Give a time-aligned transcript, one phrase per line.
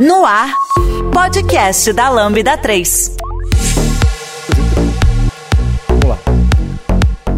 [0.00, 0.50] No ar,
[1.12, 3.16] podcast da Lambda 3.
[5.88, 6.18] Vamos lá.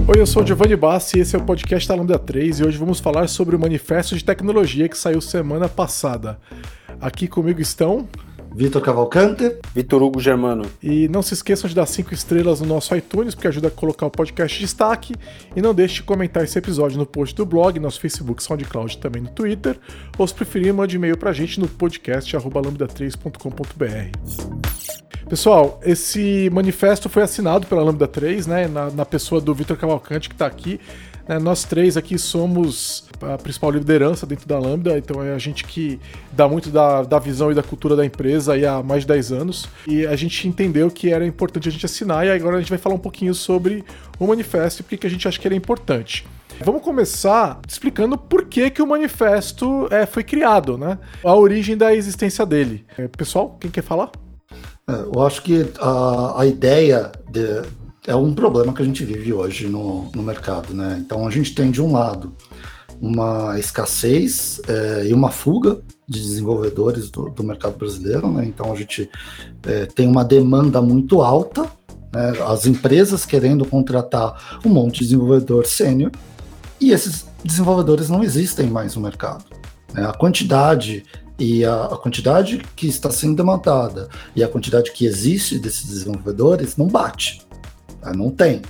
[0.06, 2.64] Oi, eu sou o Giovanni Bassi e esse é o podcast da Lambda 3 e
[2.64, 6.38] hoje vamos falar sobre o Manifesto de Tecnologia que saiu semana passada.
[7.00, 8.06] Aqui comigo estão
[8.54, 9.56] Vitor Cavalcante.
[9.74, 10.66] Vitor Hugo Germano.
[10.82, 14.04] E não se esqueçam de dar cinco estrelas no nosso iTunes, porque ajuda a colocar
[14.06, 15.14] o podcast em destaque.
[15.56, 19.22] E não deixe de comentar esse episódio no post do blog, nosso Facebook, SoundCloud também
[19.22, 19.78] no Twitter.
[20.18, 25.28] Ou se preferir, mande e-mail pra gente no podcast lambda3.com.br.
[25.28, 30.28] Pessoal, esse manifesto foi assinado pela Lambda 3, né, na, na pessoa do Vitor Cavalcante,
[30.28, 30.78] que está aqui.
[31.28, 35.64] Né, nós três aqui somos a principal liderança dentro da Lambda, então é a gente
[35.64, 36.00] que
[36.32, 39.32] dá muito da, da visão e da cultura da empresa aí há mais de 10
[39.32, 39.68] anos.
[39.86, 42.78] E a gente entendeu que era importante a gente assinar, e agora a gente vai
[42.78, 43.84] falar um pouquinho sobre
[44.18, 46.26] o manifesto e por que a gente acha que ele é importante.
[46.64, 50.98] Vamos começar explicando por que, que o manifesto é, foi criado, né?
[51.24, 52.84] A origem da existência dele.
[52.96, 54.10] É, pessoal, quem quer falar?
[54.88, 57.62] É, eu acho que a, a ideia de,
[58.06, 61.00] é um problema que a gente vive hoje no, no mercado, né?
[61.04, 62.34] Então a gente tem de um lado
[63.00, 68.44] uma escassez é, e uma fuga de desenvolvedores do, do mercado brasileiro, né?
[68.44, 69.08] Então a gente
[69.64, 71.62] é, tem uma demanda muito alta,
[72.12, 72.32] né?
[72.46, 76.10] as empresas querendo contratar um monte de desenvolvedor sênior
[76.80, 79.44] e esses desenvolvedores não existem mais no mercado.
[79.94, 80.04] Né?
[80.04, 81.04] A quantidade
[81.38, 86.76] e a, a, quantidade que está sendo demandada e a quantidade que existe desses desenvolvedores
[86.76, 87.40] não bate.
[88.02, 88.12] Tá?
[88.12, 88.60] Não tem.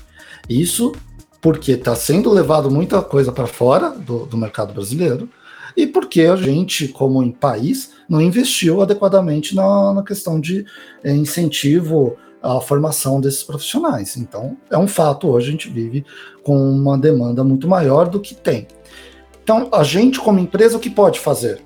[0.49, 0.93] Isso
[1.41, 5.29] porque está sendo levado muita coisa para fora do, do, mercado brasileiro
[5.77, 10.65] e porque a gente, como em país, não investiu adequadamente na, na questão de
[11.03, 14.17] é, incentivo à formação desses profissionais.
[14.17, 16.05] Então, é um fato, hoje a gente vive
[16.45, 18.69] com uma demanda muito maior do que tem.
[19.43, 21.61] Então, a gente, como empresa, o que pode fazer?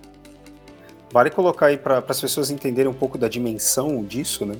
[1.12, 4.54] Vale colocar aí para as pessoas entenderem um pouco da dimensão disso, né?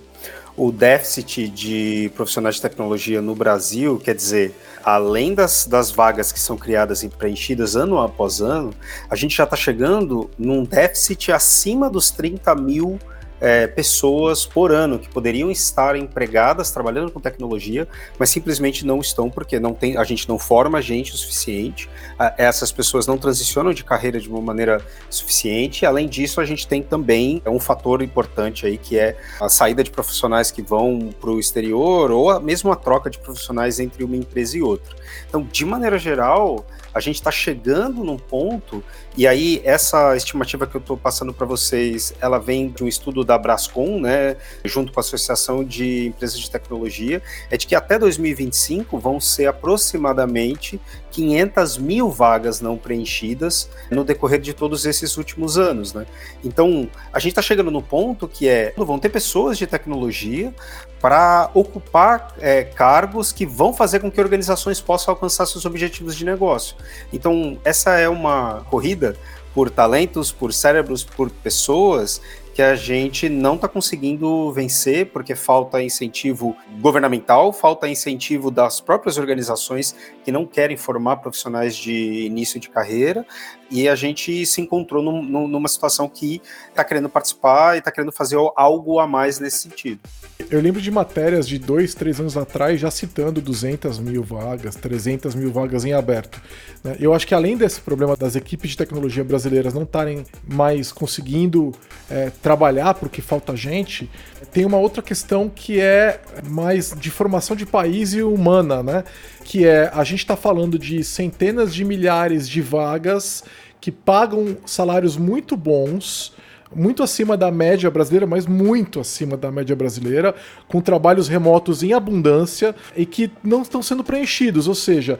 [0.56, 6.40] O déficit de profissionais de tecnologia no Brasil, quer dizer, além das, das vagas que
[6.40, 8.72] são criadas e preenchidas ano após ano,
[9.10, 12.98] a gente já está chegando num déficit acima dos 30 mil
[13.40, 17.86] é, pessoas por ano que poderiam estar empregadas trabalhando com tecnologia,
[18.18, 21.88] mas simplesmente não estão porque não tem, a gente não forma gente o suficiente,
[22.18, 24.80] a, essas pessoas não transicionam de carreira de uma maneira
[25.10, 25.84] suficiente.
[25.84, 29.90] Além disso, a gente tem também um fator importante aí que é a saída de
[29.90, 34.16] profissionais que vão para o exterior ou a, mesmo a troca de profissionais entre uma
[34.16, 34.94] empresa e outra.
[35.28, 36.64] Então, de maneira geral,
[36.96, 38.82] a gente está chegando num ponto,
[39.18, 43.22] e aí essa estimativa que eu estou passando para vocês, ela vem de um estudo
[43.22, 47.20] da Brascom, né, junto com a Associação de Empresas de Tecnologia,
[47.50, 50.80] é de que até 2025 vão ser aproximadamente
[51.10, 56.06] 500 mil vagas não preenchidas no decorrer de todos esses últimos anos, né?
[56.42, 60.54] Então, a gente está chegando no ponto que é, vão ter pessoas de tecnologia
[61.00, 66.24] para ocupar é, cargos que vão fazer com que organizações possam alcançar seus objetivos de
[66.24, 66.76] negócio.
[67.12, 69.16] Então, essa é uma corrida
[69.54, 72.20] por talentos, por cérebros, por pessoas
[72.56, 79.18] que a gente não está conseguindo vencer porque falta incentivo governamental, falta incentivo das próprias
[79.18, 83.26] organizações que não querem formar profissionais de início de carreira,
[83.70, 86.40] e a gente se encontrou num, numa situação que
[86.70, 90.00] está querendo participar e está querendo fazer algo a mais nesse sentido.
[90.50, 95.34] Eu lembro de matérias de dois, três anos atrás já citando 200 mil vagas, 300
[95.34, 96.40] mil vagas em aberto.
[96.84, 96.96] Né?
[97.00, 101.72] Eu acho que além desse problema das equipes de tecnologia brasileiras não estarem mais conseguindo
[102.10, 104.10] é, trabalhar porque falta gente,
[104.52, 109.04] tem uma outra questão que é mais de formação de país e humana, né?
[109.42, 113.42] Que é a gente está falando de centenas de milhares de vagas
[113.80, 116.34] que pagam salários muito bons
[116.76, 120.34] muito acima da média brasileira, mas muito acima da média brasileira,
[120.68, 124.68] com trabalhos remotos em abundância e que não estão sendo preenchidos.
[124.68, 125.18] Ou seja,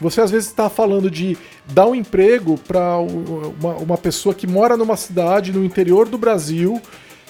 [0.00, 1.36] você às vezes está falando de
[1.72, 6.80] dar um emprego para uma, uma pessoa que mora numa cidade no interior do Brasil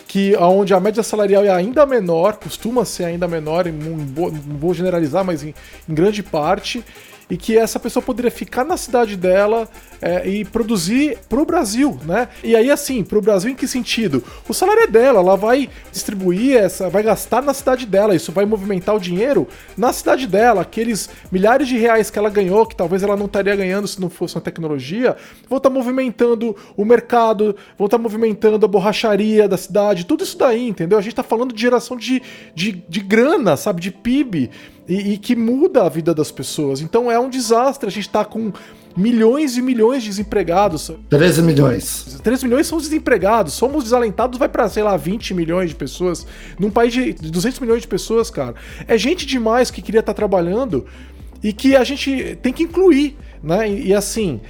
[0.09, 5.23] que onde a média salarial é ainda menor, costuma ser ainda menor, não vou generalizar,
[5.23, 5.55] mas em,
[5.87, 6.83] em grande parte,
[7.31, 9.69] e que essa pessoa poderia ficar na cidade dela
[10.01, 12.29] é, e produzir para o Brasil, né?
[12.43, 14.23] E aí, assim, para o Brasil em que sentido?
[14.49, 18.45] O salário é dela, ela vai distribuir essa, vai gastar na cidade dela, isso vai
[18.45, 19.47] movimentar o dinheiro
[19.77, 20.63] na cidade dela.
[20.63, 24.09] Aqueles milhares de reais que ela ganhou, que talvez ela não estaria ganhando se não
[24.09, 25.17] fosse uma tecnologia,
[25.49, 30.25] vão estar tá movimentando o mercado, vão estar tá movimentando a borracharia da cidade, tudo
[30.25, 30.99] isso daí, entendeu?
[30.99, 32.23] A gente está falando de geração de,
[32.55, 34.51] de, de grana, sabe, de PIB.
[34.89, 36.81] E, e, que muda a vida das pessoas.
[36.81, 38.51] Então é um desastre a gente estar tá com
[38.97, 40.91] milhões e milhões de desempregados.
[41.11, 42.19] 13 milhões.
[42.23, 43.53] 13 milhões são desempregados.
[43.53, 46.27] Somos desalentados, vai para sei lá, 20 milhões de pessoas.
[46.59, 48.55] Num país de 200 milhões de pessoas, cara.
[48.87, 50.87] É gente demais que queria estar tá trabalhando
[51.43, 53.69] e que a gente tem que incluir, né?
[53.69, 54.41] E, e assim,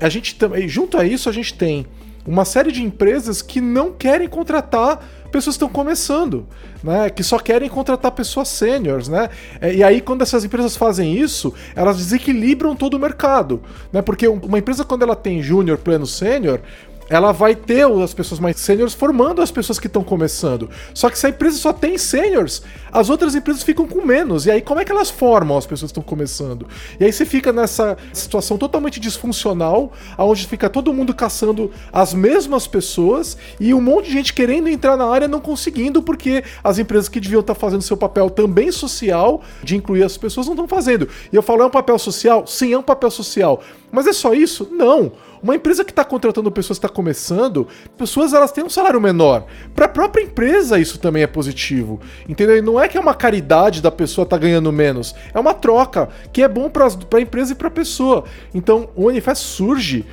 [0.00, 1.86] a gente também, junto a isso, a gente tem
[2.26, 6.46] uma série de empresas que não querem contratar pessoas estão começando,
[6.80, 7.10] né?
[7.10, 9.28] Que só querem contratar pessoas sêniores, né?
[9.60, 13.60] É, e aí, quando essas empresas fazem isso, elas desequilibram todo o mercado,
[13.92, 14.00] né?
[14.00, 16.60] Porque uma empresa, quando ela tem júnior, pleno, sênior,
[17.08, 20.68] ela vai ter as pessoas mais sêniores formando as pessoas que estão começando.
[20.92, 22.62] Só que se a empresa só tem sêniores,
[22.92, 24.46] as outras empresas ficam com menos.
[24.46, 26.66] E aí, como é que elas formam as pessoas que estão começando?
[26.98, 32.66] E aí você fica nessa situação totalmente disfuncional, onde fica todo mundo caçando as mesmas
[32.66, 37.08] pessoas e um monte de gente querendo entrar na área não conseguindo, porque as empresas
[37.08, 41.08] que deviam estar fazendo seu papel também social, de incluir as pessoas, não estão fazendo.
[41.32, 42.46] E eu falo, é um papel social?
[42.46, 43.60] Sim, é um papel social.
[43.90, 44.68] Mas é só isso?
[44.72, 45.12] Não.
[45.44, 47.68] Uma empresa que está contratando pessoas que está começando,
[47.98, 49.44] pessoas elas têm um salário menor.
[49.74, 52.00] Para a própria empresa isso também é positivo.
[52.26, 52.56] Entendeu?
[52.56, 55.52] E não é que é uma caridade da pessoa estar tá ganhando menos, é uma
[55.52, 58.24] troca que é bom para a empresa e para a pessoa.
[58.54, 60.06] Então, o manifesto surge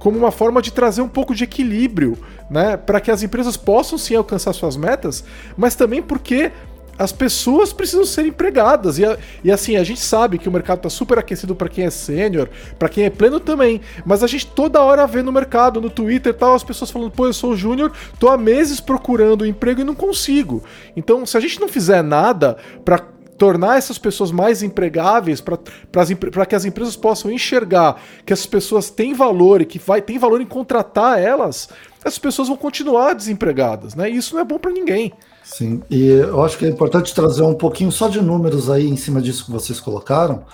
[0.00, 2.18] como uma forma de trazer um pouco de equilíbrio,
[2.50, 5.22] né, para que as empresas possam sim alcançar suas metas,
[5.56, 6.50] mas também porque
[6.98, 8.98] as pessoas precisam ser empregadas.
[8.98, 9.02] E,
[9.42, 12.48] e assim, a gente sabe que o mercado está super aquecido para quem é sênior,
[12.78, 13.80] para quem é pleno também.
[14.04, 17.10] Mas a gente toda hora vê no mercado, no Twitter e tal, as pessoas falando,
[17.10, 20.62] pô, eu sou júnior, tô há meses procurando emprego e não consigo.
[20.96, 22.98] Então, se a gente não fizer nada para
[23.38, 29.14] tornar essas pessoas mais empregáveis para que as empresas possam enxergar que essas pessoas têm
[29.14, 31.68] valor e que vai, tem valor em contratar elas,
[32.04, 34.08] essas pessoas vão continuar desempregadas, né?
[34.08, 35.12] E isso não é bom para ninguém.
[35.44, 38.96] Sim, e eu acho que é importante trazer um pouquinho só de números aí em
[38.96, 40.44] cima disso que vocês colocaram.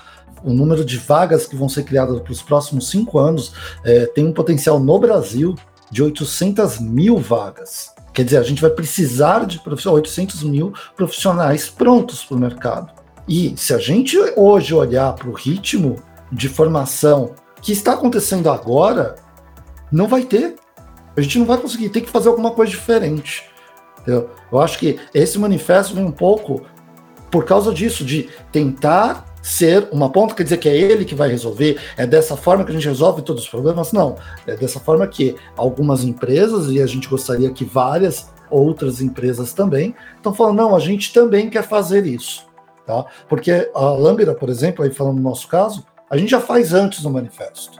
[0.43, 3.52] O número de vagas que vão ser criadas para os próximos cinco anos
[3.85, 5.55] é, tem um potencial no Brasil
[5.90, 7.93] de 800 mil vagas.
[8.12, 12.93] Quer dizer, a gente vai precisar de 800 mil profissionais prontos para o mercado.
[13.29, 15.96] E se a gente hoje olhar para o ritmo
[16.32, 19.17] de formação que está acontecendo agora,
[19.93, 20.56] não vai ter.
[21.17, 23.44] A gente não vai conseguir, tem que fazer alguma coisa diferente.
[24.08, 26.62] Eu, eu acho que esse manifesto vem um pouco
[27.31, 31.28] por causa disso, de tentar ser uma ponta, quer dizer que é ele que vai
[31.28, 33.93] resolver, é dessa forma que a gente resolve todos os problemas?
[33.93, 34.16] Não,
[34.46, 39.94] é dessa forma que algumas empresas, e a gente gostaria que várias outras empresas também,
[40.16, 42.46] estão falando, não, a gente também quer fazer isso,
[42.87, 43.05] tá?
[43.28, 47.02] Porque a Lambda, por exemplo, aí falando no nosso caso, a gente já faz antes
[47.02, 47.78] do manifesto.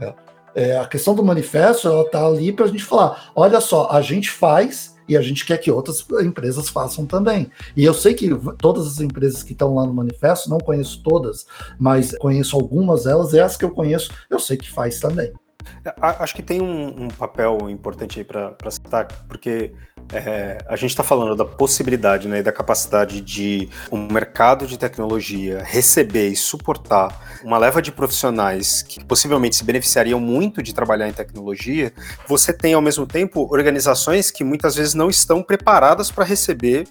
[0.00, 0.14] É,
[0.54, 4.00] é, a questão do manifesto, ela tá ali para a gente falar, olha só, a
[4.00, 7.50] gente faz e a gente quer que outras empresas façam também.
[7.76, 8.28] E eu sei que
[8.58, 11.46] todas as empresas que estão lá no manifesto, não conheço todas,
[11.78, 15.32] mas conheço algumas delas, e as que eu conheço, eu sei que faz também.
[16.00, 19.72] Acho que tem um, um papel importante aí para citar, porque
[20.12, 24.78] é, a gente está falando da possibilidade né, e da capacidade de um mercado de
[24.78, 31.08] tecnologia receber e suportar uma leva de profissionais que possivelmente se beneficiariam muito de trabalhar
[31.08, 31.92] em tecnologia.
[32.26, 36.86] Você tem, ao mesmo tempo, organizações que muitas vezes não estão preparadas para receber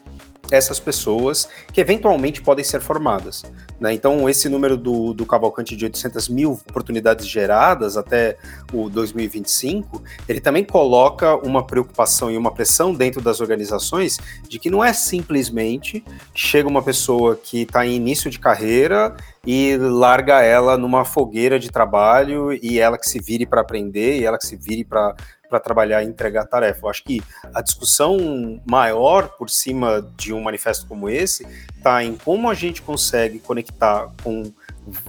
[0.52, 3.44] essas pessoas que eventualmente podem ser formadas.
[3.80, 3.94] Né?
[3.94, 8.38] Então, esse número do, do Cavalcante de 800 mil oportunidades geradas até
[8.74, 14.18] o 2025, ele também coloca uma preocupação e uma pressão dentro das organizações
[14.48, 19.78] de que não é simplesmente chega uma pessoa que está em início de carreira e
[19.78, 24.38] larga ela numa fogueira de trabalho e ela que se vire para aprender e ela
[24.38, 25.16] que se vire para
[25.48, 26.86] para trabalhar e entregar tarefa.
[26.86, 27.22] Eu acho que
[27.54, 32.82] a discussão maior por cima de um manifesto como esse está em como a gente
[32.82, 34.52] consegue conectar com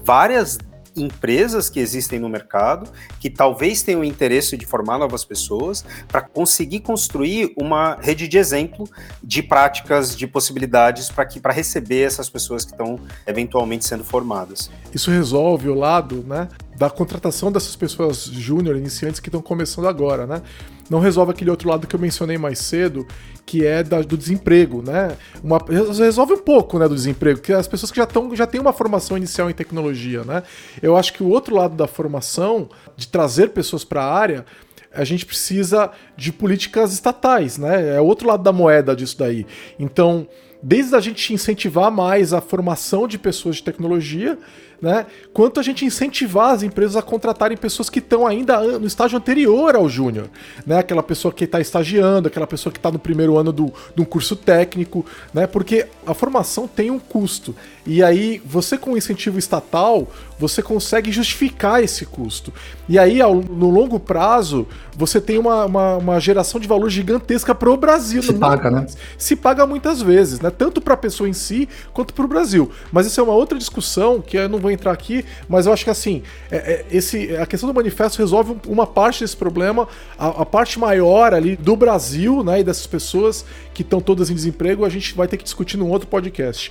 [0.04, 0.58] várias
[0.96, 2.90] empresas que existem no mercado,
[3.20, 8.88] que talvez tenham interesse de formar novas pessoas, para conseguir construir uma rede de exemplo
[9.22, 14.70] de práticas, de possibilidades para que para receber essas pessoas que estão eventualmente sendo formadas.
[14.92, 16.48] Isso resolve o lado, né,
[16.78, 20.42] da contratação dessas pessoas júnior, iniciantes que estão começando agora, né?
[20.88, 23.04] Não resolve aquele outro lado que eu mencionei mais cedo,
[23.44, 25.16] que é da, do desemprego, né?
[25.42, 25.58] Uma,
[25.92, 28.72] resolve um pouco, né, do desemprego, que as pessoas que já estão já têm uma
[28.72, 30.44] formação inicial em tecnologia, né?
[30.80, 34.46] Eu acho que o outro lado da formação, de trazer pessoas para a área,
[34.94, 37.96] a gente precisa de políticas estatais, né?
[37.96, 39.44] É o outro lado da moeda disso daí.
[39.80, 40.28] Então,
[40.62, 44.38] desde a gente incentivar mais a formação de pessoas de tecnologia,
[44.80, 45.06] né?
[45.32, 49.74] Quanto a gente incentivar as empresas a contratarem pessoas que estão ainda no estágio anterior
[49.74, 50.28] ao júnior,
[50.66, 50.78] né?
[50.78, 54.04] Aquela pessoa que está estagiando, aquela pessoa que está no primeiro ano do, de um
[54.04, 55.04] curso técnico,
[55.34, 55.46] né?
[55.46, 57.54] Porque a formação tem um custo.
[57.84, 60.08] E aí, você com incentivo estatal,
[60.38, 62.52] você consegue justificar esse custo.
[62.88, 67.54] E aí, ao, no longo prazo, você tem uma, uma, uma geração de valor gigantesca
[67.54, 68.22] para o Brasil.
[68.22, 68.86] Se paga, né?
[69.16, 70.50] Se paga muitas vezes, né?
[70.50, 72.70] Tanto para a pessoa em si quanto para o Brasil.
[72.92, 75.84] Mas isso é uma outra discussão que eu não vou entrar aqui, mas eu acho
[75.84, 80.42] que assim, é, é, esse, a questão do manifesto resolve uma parte desse problema, a,
[80.42, 83.44] a parte maior ali do Brasil, né, e dessas pessoas
[83.74, 86.70] que estão todas em desemprego, a gente vai ter que discutir num outro podcast.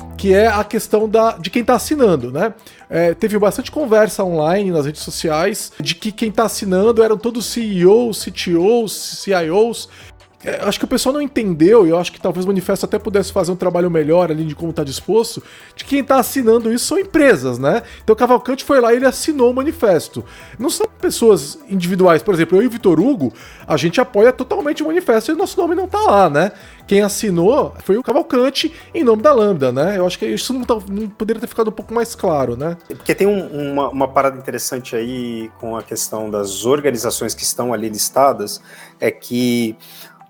[0.21, 2.53] que é a questão da, de quem está assinando, né?
[2.87, 7.47] É, teve bastante conversa online nas redes sociais de que quem está assinando eram todos
[7.47, 8.91] CEOs, CTOs,
[9.23, 9.89] CIOs
[10.43, 12.97] é, acho que o pessoal não entendeu, e eu acho que talvez o manifesto até
[12.97, 15.41] pudesse fazer um trabalho melhor ali de como está disposto,
[15.75, 17.83] de quem está assinando isso são empresas, né?
[18.03, 20.23] Então o Cavalcante foi lá e ele assinou o manifesto.
[20.57, 23.33] Não são pessoas individuais, por exemplo, eu e Vitor Hugo,
[23.67, 26.51] a gente apoia totalmente o manifesto e o nosso nome não está lá, né?
[26.87, 29.97] Quem assinou foi o Cavalcante em nome da Lambda, né?
[29.97, 32.75] Eu acho que isso não, tá, não poderia ter ficado um pouco mais claro, né?
[32.87, 37.73] Porque tem um, uma, uma parada interessante aí com a questão das organizações que estão
[37.73, 38.61] ali listadas,
[38.99, 39.77] é que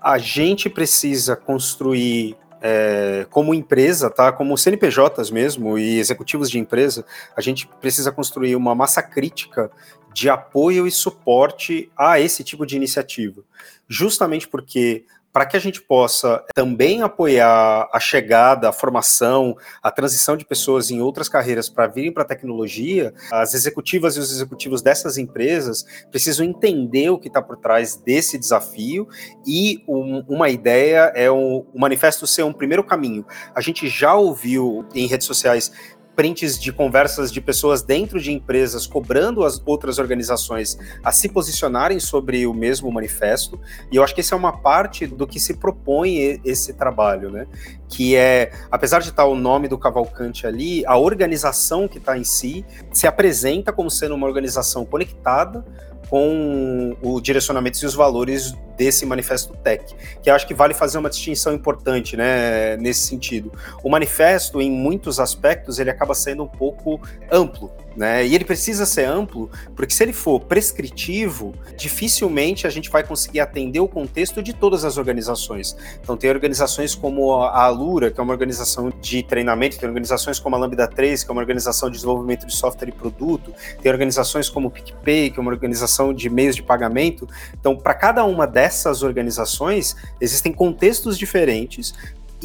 [0.02, 4.32] a gente precisa construir é, como empresa, tá?
[4.32, 7.04] Como CNPJs mesmo e executivos de empresa,
[7.36, 9.70] a gente precisa construir uma massa crítica
[10.12, 13.42] de apoio e suporte a esse tipo de iniciativa.
[13.88, 20.36] Justamente porque para que a gente possa também apoiar a chegada, a formação, a transição
[20.36, 24.82] de pessoas em outras carreiras para virem para a tecnologia, as executivas e os executivos
[24.82, 29.08] dessas empresas precisam entender o que está por trás desse desafio
[29.46, 33.24] e um, uma ideia é o, o manifesto ser um primeiro caminho.
[33.54, 35.72] A gente já ouviu em redes sociais
[36.14, 41.98] prints de conversas de pessoas dentro de empresas cobrando as outras organizações a se posicionarem
[41.98, 43.58] sobre o mesmo manifesto.
[43.90, 47.46] E eu acho que isso é uma parte do que se propõe esse trabalho, né?
[47.88, 52.24] Que é, apesar de estar o nome do Cavalcante ali, a organização que está em
[52.24, 55.64] si se apresenta como sendo uma organização conectada
[56.12, 59.82] com o direcionamento e os valores desse manifesto tech,
[60.22, 63.50] que acho que vale fazer uma distinção importante, né, nesse sentido.
[63.82, 67.00] O manifesto, em muitos aspectos, ele acaba sendo um pouco
[67.30, 68.26] amplo, né?
[68.26, 73.40] E ele precisa ser amplo, porque se ele for prescritivo, dificilmente a gente vai conseguir
[73.40, 75.76] atender o contexto de todas as organizações.
[76.00, 80.56] Então, tem organizações como a Alura, que é uma organização de treinamento, tem organizações como
[80.56, 84.48] a Lambda 3, que é uma organização de desenvolvimento de software e produto, tem organizações
[84.48, 87.28] como o PicPay, que é uma organização de meios de pagamento.
[87.58, 91.94] Então, para cada uma dessas organizações, existem contextos diferentes,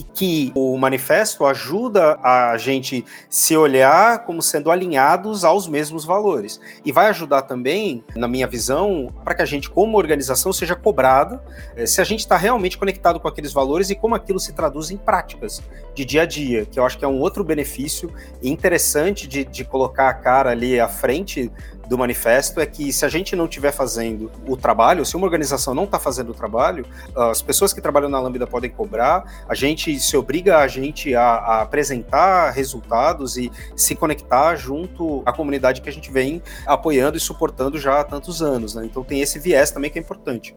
[0.03, 6.59] que o manifesto ajuda a gente se olhar como sendo alinhados aos mesmos valores.
[6.85, 11.43] E vai ajudar também, na minha visão, para que a gente, como organização, seja cobrada
[11.75, 14.91] eh, se a gente está realmente conectado com aqueles valores e como aquilo se traduz
[14.91, 15.61] em práticas
[15.93, 18.11] de dia a dia, que eu acho que é um outro benefício
[18.41, 21.51] interessante de, de colocar a cara ali à frente
[21.87, 25.73] do manifesto é que se a gente não estiver fazendo o trabalho, se uma organização
[25.73, 29.99] não está fazendo o trabalho, as pessoas que trabalham na Lambda podem cobrar, a gente
[29.99, 35.89] se obriga a gente a, a apresentar resultados e se conectar junto à comunidade que
[35.89, 38.75] a gente vem apoiando e suportando já há tantos anos.
[38.75, 38.85] Né?
[38.85, 40.55] Então tem esse viés também que é importante.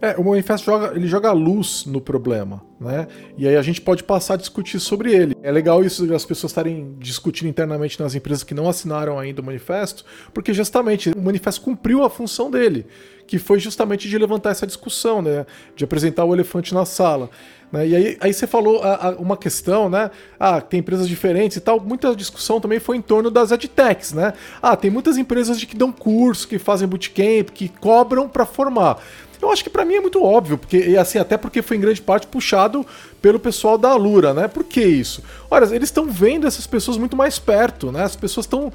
[0.00, 3.06] É, o manifesto joga, ele joga luz no problema, né?
[3.36, 5.36] E aí a gente pode passar a discutir sobre ele.
[5.42, 9.44] É legal isso as pessoas estarem discutindo internamente nas empresas que não assinaram ainda o
[9.44, 12.86] manifesto, porque justamente o manifesto cumpriu a função dele,
[13.26, 15.46] que foi justamente de levantar essa discussão, né?
[15.74, 17.30] De apresentar o elefante na sala.
[17.74, 17.88] Né?
[17.88, 20.08] E aí, aí você falou a, a, uma questão, né?
[20.38, 21.80] Ah, tem empresas diferentes e tal.
[21.80, 24.34] Muita discussão também foi em torno das edtechs, né?
[24.62, 29.02] Ah, tem muitas empresas de que dão curso, que fazem bootcamp, que cobram para formar.
[29.44, 31.80] Eu acho que para mim é muito óbvio, porque e assim, até porque foi em
[31.80, 32.84] grande parte puxado
[33.20, 34.48] pelo pessoal da Alura, né?
[34.48, 35.22] Por que isso?
[35.50, 38.02] Olha, eles estão vendo essas pessoas muito mais perto, né?
[38.02, 38.72] As pessoas estão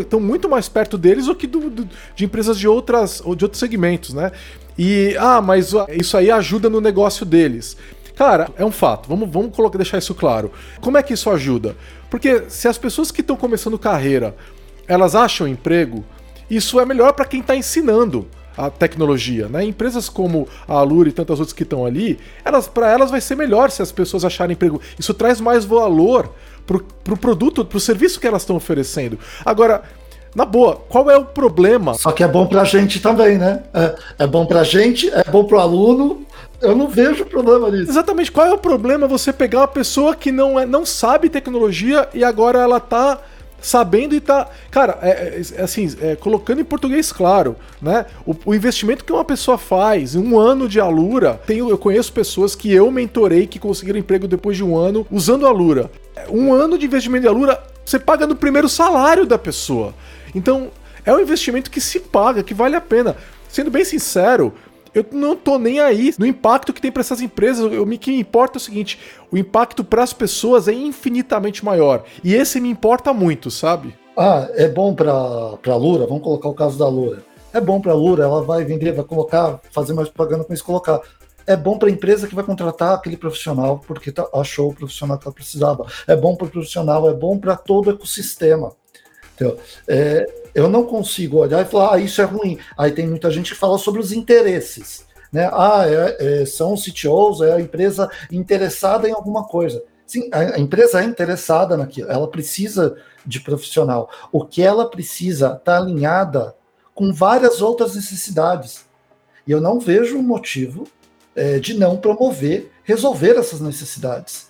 [0.00, 3.44] estão muito mais perto deles do que do, do, de empresas de outras ou de
[3.44, 4.32] outros segmentos, né?
[4.78, 7.76] E ah, mas isso aí ajuda no negócio deles.
[8.16, 9.08] Cara, é um fato.
[9.08, 10.50] Vamos, vamos colocar, deixar isso claro.
[10.80, 11.76] Como é que isso ajuda?
[12.10, 14.34] Porque se as pessoas que estão começando carreira,
[14.88, 16.04] elas acham emprego,
[16.50, 18.26] isso é melhor para quem está ensinando
[18.58, 19.64] a tecnologia, né?
[19.64, 23.36] Empresas como a Alura e tantas outras que estão ali, elas para elas vai ser
[23.36, 24.80] melhor se as pessoas acharem emprego.
[24.98, 26.28] Isso traz mais valor
[26.66, 29.16] pro, pro produto, pro serviço que elas estão oferecendo.
[29.44, 29.84] Agora,
[30.34, 31.94] na boa, qual é o problema?
[31.94, 33.62] Só que é bom pra gente também, né?
[33.72, 36.26] É, é bom pra gente, é bom pro aluno.
[36.60, 37.92] Eu não vejo problema nisso.
[37.92, 38.32] Exatamente.
[38.32, 42.24] Qual é o problema você pegar uma pessoa que não, é, não sabe tecnologia e
[42.24, 43.20] agora ela tá
[43.60, 44.48] sabendo e tá.
[44.70, 48.06] Cara, é, é, assim, é, colocando em português claro, né?
[48.26, 52.72] O, o, investimento que uma pessoa faz, um ano de Alura, eu conheço pessoas que
[52.72, 55.90] eu mentorei que conseguiram emprego depois de um ano usando Alura.
[56.30, 59.94] Um ano de investimento de Alura, você paga no primeiro salário da pessoa.
[60.34, 60.70] Então,
[61.04, 63.16] é um investimento que se paga, que vale a pena.
[63.48, 64.52] Sendo bem sincero,
[64.94, 67.64] eu não tô nem aí no impacto que tem para essas empresas.
[67.64, 68.98] O que me importa é o seguinte:
[69.30, 72.04] o impacto para as pessoas é infinitamente maior.
[72.22, 73.94] E esse me importa muito, sabe?
[74.16, 77.22] Ah, é bom para a Lura, vamos colocar o caso da Lura.
[77.52, 81.00] É bom para Lura, ela vai vender, vai colocar, fazer mais propaganda com isso, colocar.
[81.46, 85.18] É bom para a empresa que vai contratar aquele profissional porque tá, achou o profissional
[85.18, 85.86] que ela precisava.
[86.06, 88.72] É bom para o profissional, é bom para todo o ecossistema.
[89.34, 92.58] Então, é, eu não consigo olhar e falar, ah, isso é ruim.
[92.76, 95.06] Aí tem muita gente que fala sobre os interesses.
[95.32, 95.48] Né?
[95.52, 99.82] Ah, é, é, são os CTOs, é a empresa interessada em alguma coisa.
[100.06, 104.10] Sim, a, empresa é interessada naquilo, ela precisa de profissional.
[104.32, 106.54] O que ela precisa está alinhada
[106.94, 108.86] com várias outras necessidades.
[109.46, 110.86] E eu não vejo um motivo
[111.36, 114.47] é, de não promover, resolver essas necessidades.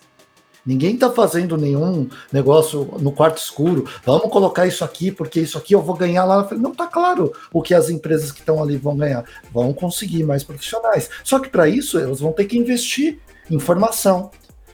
[0.64, 3.88] Ninguém está fazendo nenhum negócio no quarto escuro.
[4.04, 6.46] Vamos colocar isso aqui, porque isso aqui eu vou ganhar lá.
[6.52, 9.24] Não está claro o que as empresas que estão ali vão ganhar.
[9.52, 11.08] Vão conseguir mais profissionais.
[11.24, 13.18] Só que para isso elas vão ter que investir
[13.50, 14.30] em formação.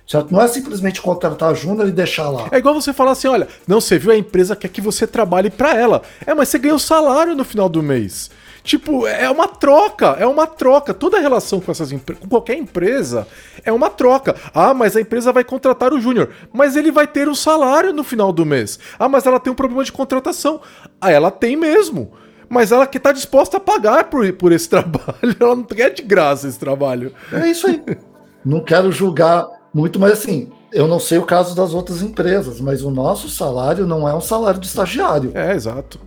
[0.07, 0.31] Certo?
[0.31, 2.49] Não é simplesmente contratar Júnior e deixar lá.
[2.50, 5.49] É igual você falar assim: olha, não, você viu a empresa quer que você trabalhe
[5.49, 6.03] para ela.
[6.26, 8.31] É, mas você ganha o salário no final do mês.
[8.64, 10.94] Tipo, é uma troca, é uma troca.
[10.94, 13.28] Toda relação com essas com qualquer empresa
[13.62, 14.35] é uma troca.
[14.54, 18.02] Ah, mas a empresa vai contratar o júnior, mas ele vai ter um salário no
[18.02, 18.78] final do mês.
[18.99, 20.62] Ah, mas ela tem um problema de contratação.
[20.99, 22.12] Ah, ela tem mesmo.
[22.49, 25.37] Mas ela que tá disposta a pagar por, por esse trabalho.
[25.38, 27.12] Ela não quer de graça esse trabalho.
[27.30, 27.83] É isso aí.
[28.42, 32.83] não quero julgar muito, mas assim, eu não sei o caso das outras empresas, mas
[32.83, 35.31] o nosso salário não é um salário de estagiário.
[35.33, 36.00] É, exato.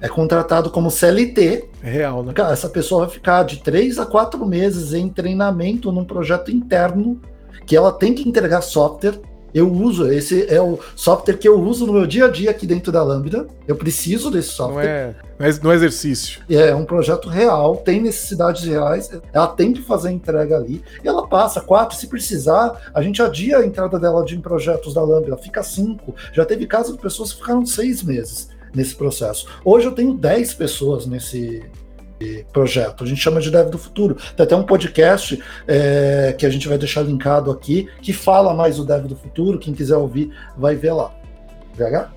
[0.00, 1.68] É contratado como CLT.
[1.82, 2.32] É real, né?
[2.50, 7.20] Essa pessoa vai ficar de três a quatro meses em treinamento num projeto interno
[7.66, 9.20] que ela tem que entregar software
[9.54, 12.66] eu uso, esse é o software que eu uso no meu dia a dia aqui
[12.66, 13.46] dentro da Lambda.
[13.66, 15.16] Eu preciso desse software.
[15.38, 16.40] Não é, não é exercício.
[16.48, 21.08] É um projeto real, tem necessidades reais, ela tem que fazer a entrega ali, e
[21.08, 25.36] ela passa quatro, se precisar, a gente adia a entrada dela de projetos da Lambda,
[25.36, 26.14] fica cinco.
[26.32, 29.46] Já teve casos de pessoas que ficaram seis meses nesse processo.
[29.64, 31.62] Hoje eu tenho dez pessoas nesse,
[32.52, 33.04] projeto.
[33.04, 34.16] A gente chama de Dev do Futuro.
[34.36, 38.76] Tem até um podcast é, que a gente vai deixar linkado aqui, que fala mais
[38.76, 39.58] do Dev do Futuro.
[39.58, 41.12] Quem quiser ouvir, vai ver lá.
[41.74, 42.10] VH?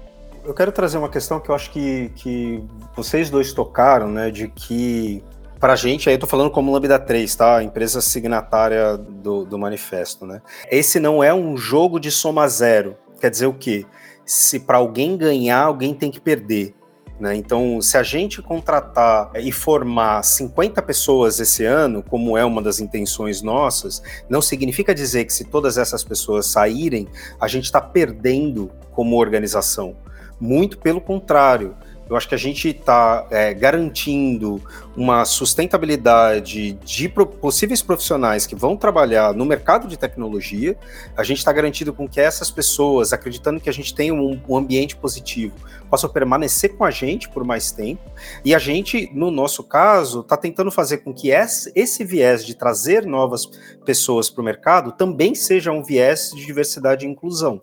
[0.43, 2.63] Eu quero trazer uma questão que eu acho que, que
[2.95, 4.29] vocês dois tocaram, né?
[4.29, 5.23] De que
[5.59, 7.63] para a gente, aí eu tô falando como Lambda 3, tá?
[7.63, 10.41] Empresa signatária do, do manifesto, né?
[10.69, 12.95] Esse não é um jogo de soma zero.
[13.19, 13.85] Quer dizer o quê?
[14.25, 16.75] Se para alguém ganhar, alguém tem que perder.
[17.19, 17.35] Né?
[17.35, 22.79] Então, se a gente contratar e formar 50 pessoas esse ano, como é uma das
[22.79, 27.07] intenções nossas, não significa dizer que se todas essas pessoas saírem,
[27.39, 29.95] a gente está perdendo como organização.
[30.39, 31.75] Muito pelo contrário.
[32.07, 34.61] Eu acho que a gente está é, garantindo
[34.95, 40.77] uma sustentabilidade de possíveis profissionais que vão trabalhar no mercado de tecnologia.
[41.17, 44.55] A gente está garantindo com que essas pessoas, acreditando que a gente tem um, um
[44.55, 45.55] ambiente positivo,
[45.89, 48.03] possam permanecer com a gente por mais tempo.
[48.43, 52.53] E a gente, no nosso caso, está tentando fazer com que esse, esse viés de
[52.55, 53.47] trazer novas
[53.83, 57.61] pessoas para o mercado também seja um viés de diversidade e inclusão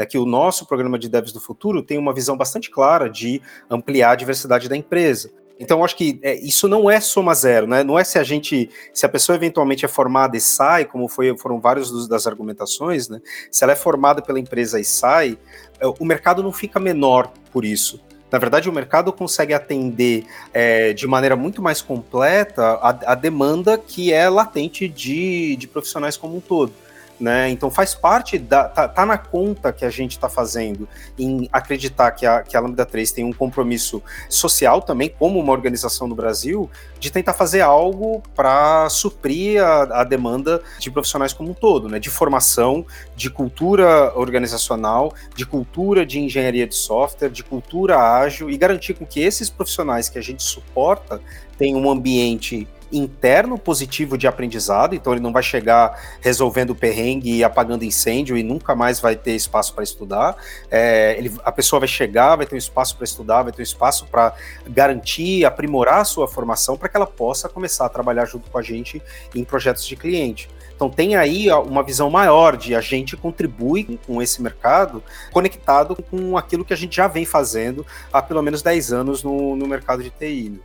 [0.00, 3.42] né, que o nosso programa de Devs do Futuro tem uma visão bastante clara de
[3.68, 5.30] ampliar a diversidade da empresa.
[5.58, 7.84] Então, acho que é, isso não é soma zero, né?
[7.84, 11.36] Não é se a gente, se a pessoa eventualmente é formada e sai, como foi,
[11.36, 13.20] foram várias das argumentações, né?
[13.50, 15.36] Se ela é formada pela empresa e sai,
[15.78, 18.00] é, o mercado não fica menor por isso.
[18.32, 23.76] Na verdade, o mercado consegue atender é, de maneira muito mais completa a, a demanda
[23.76, 26.72] que é latente de, de profissionais como um todo.
[27.20, 27.50] Né?
[27.50, 28.64] Então faz parte da.
[28.64, 32.60] tá, tá na conta que a gente está fazendo em acreditar que a, que a
[32.60, 37.60] Lambda 3 tem um compromisso social também, como uma organização no Brasil, de tentar fazer
[37.60, 41.98] algo para suprir a, a, demanda de profissionais como um todo, né?
[41.98, 48.56] De formação, de cultura organizacional, de cultura de engenharia de software, de cultura ágil e
[48.56, 51.20] garantir com que esses profissionais que a gente suporta
[51.58, 57.44] tenham um ambiente interno positivo de aprendizado, então ele não vai chegar resolvendo perrengue e
[57.44, 60.36] apagando incêndio e nunca mais vai ter espaço para estudar.
[60.70, 63.64] É, ele, a pessoa vai chegar, vai ter um espaço para estudar, vai ter um
[63.64, 64.34] espaço para
[64.68, 68.62] garantir, aprimorar a sua formação para que ela possa começar a trabalhar junto com a
[68.62, 69.02] gente
[69.34, 70.48] em projetos de cliente.
[70.80, 76.38] Então tem aí uma visão maior de a gente contribui com esse mercado conectado com
[76.38, 80.02] aquilo que a gente já vem fazendo há pelo menos 10 anos no, no mercado
[80.02, 80.58] de TI.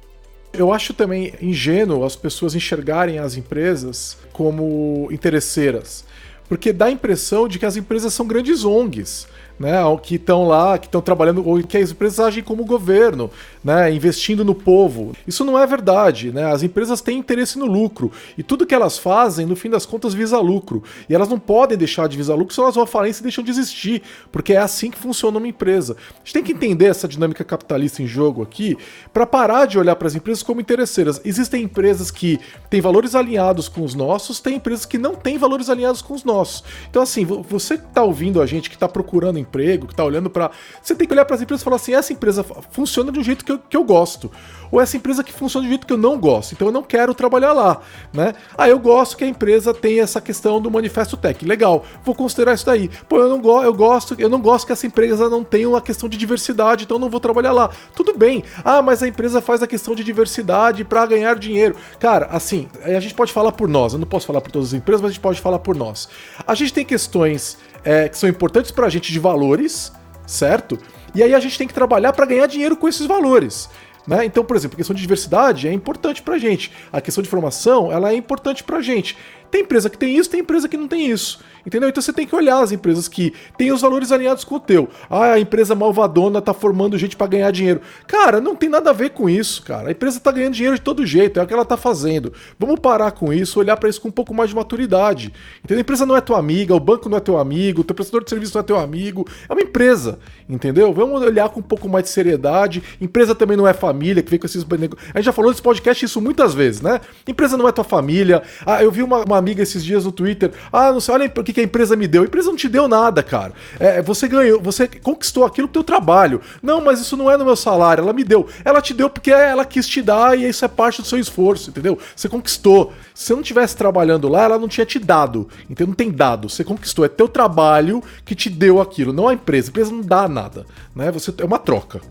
[0.57, 6.05] Eu acho também ingênuo as pessoas enxergarem as empresas como interesseiras,
[6.47, 9.27] porque dá a impressão de que as empresas são grandes ONGs
[9.59, 13.29] né, que estão lá, que estão trabalhando, ou que as empresas agem como governo,
[13.63, 15.13] né, investindo no povo.
[15.27, 16.31] Isso não é verdade.
[16.31, 16.45] Né?
[16.45, 20.13] As empresas têm interesse no lucro e tudo que elas fazem, no fim das contas,
[20.13, 20.83] visa lucro.
[21.09, 23.43] E elas não podem deixar de visar lucro, senão elas vão à falência e deixam
[23.43, 25.95] de existir, porque é assim que funciona uma empresa.
[25.99, 28.77] A gente tem que entender essa dinâmica capitalista em jogo aqui
[29.13, 31.21] para parar de olhar para as empresas como interesseiras.
[31.23, 32.39] Existem empresas que
[32.69, 36.23] têm valores alinhados com os nossos, tem empresas que não têm valores alinhados com os
[36.23, 36.63] nossos.
[36.89, 40.29] Então, assim, você que está ouvindo a gente, que está procurando emprego, que está olhando
[40.29, 40.51] para.
[40.81, 43.23] Você tem que olhar para as empresas e falar assim: essa empresa funciona de um
[43.23, 44.31] jeito que eu, que eu gosto.
[44.71, 46.53] Ou essa empresa que funciona de um jeito que eu não gosto.
[46.53, 47.81] Então eu não quero trabalhar lá.
[48.13, 48.34] Né?
[48.58, 51.45] Ah, eu gosto que a empresa tenha essa questão do manifesto tech.
[51.45, 52.89] Legal, vou considerar isso daí.
[53.08, 55.81] Pô, eu não, go eu gosto, eu não gosto que essa empresa não tenha uma
[55.81, 57.69] questão de diversidade, então eu não vou trabalhar lá.
[57.95, 58.43] Tudo bem.
[58.63, 61.75] Ah, mas a empresa faz a questão de diversidade para ganhar dinheiro.
[61.99, 63.93] Cara, assim, a gente pode falar por nós.
[63.93, 66.10] Eu não posso falar por todas as empresas, mas a gente pode falar por nós.
[66.45, 69.93] A gente tem questões é, que são importantes para a gente de valores,
[70.25, 70.77] certo?
[71.13, 73.69] E aí a gente tem que trabalhar para ganhar dinheiro com esses valores.
[74.07, 74.25] Né?
[74.25, 76.71] Então, por exemplo, a questão de diversidade é importante para a gente.
[76.91, 79.17] A questão de formação ela é importante para a gente.
[79.49, 81.39] Tem empresa que tem isso, tem empresa que não tem isso.
[81.65, 81.89] Entendeu?
[81.89, 84.88] Então você tem que olhar as empresas que têm os valores alinhados com o teu.
[85.10, 87.82] Ah, a empresa malvadona tá formando gente para ganhar dinheiro.
[88.08, 89.89] Cara, não tem nada a ver com isso, cara.
[89.89, 92.32] A empresa tá ganhando dinheiro de todo jeito, é o que ela tá fazendo.
[92.60, 95.34] Vamos parar com isso, olhar para isso com um pouco mais de maturidade.
[95.60, 95.80] Entendeu?
[95.80, 98.23] A empresa não é tua amiga, o banco não é teu amigo, o teu prestador
[98.23, 99.28] de serviço não é teu amigo.
[99.49, 100.93] É uma empresa, entendeu?
[100.93, 102.84] Vamos olhar com um pouco mais de seriedade.
[103.01, 104.63] Empresa também não é família, que vem com esses.
[104.63, 107.01] A gente já falou nesse podcast isso muitas vezes, né?
[107.28, 108.43] Empresa não é tua família.
[108.65, 110.51] Ah, eu vi uma, uma amiga esses dias no Twitter.
[110.71, 112.21] Ah, não sei, olha o que que a empresa me deu.
[112.21, 113.53] A empresa não te deu nada, cara.
[113.79, 116.41] É, você ganhou, você conquistou aquilo com teu trabalho.
[116.61, 118.01] Não, mas isso não é no meu salário.
[118.01, 118.47] Ela me deu.
[118.63, 121.69] Ela te deu porque ela quis te dar e isso é parte do seu esforço,
[121.69, 121.97] entendeu?
[122.13, 122.93] Você conquistou.
[123.13, 125.47] Se você não tivesse trabalhando lá, ela não tinha te dado.
[125.69, 126.49] Então não tem dado.
[126.49, 127.05] Você conquistou.
[127.05, 129.69] É teu trabalho que te deu aquilo, não a empresa.
[129.69, 131.09] A empresa não dá nada, né?
[131.11, 132.01] Você é uma troca.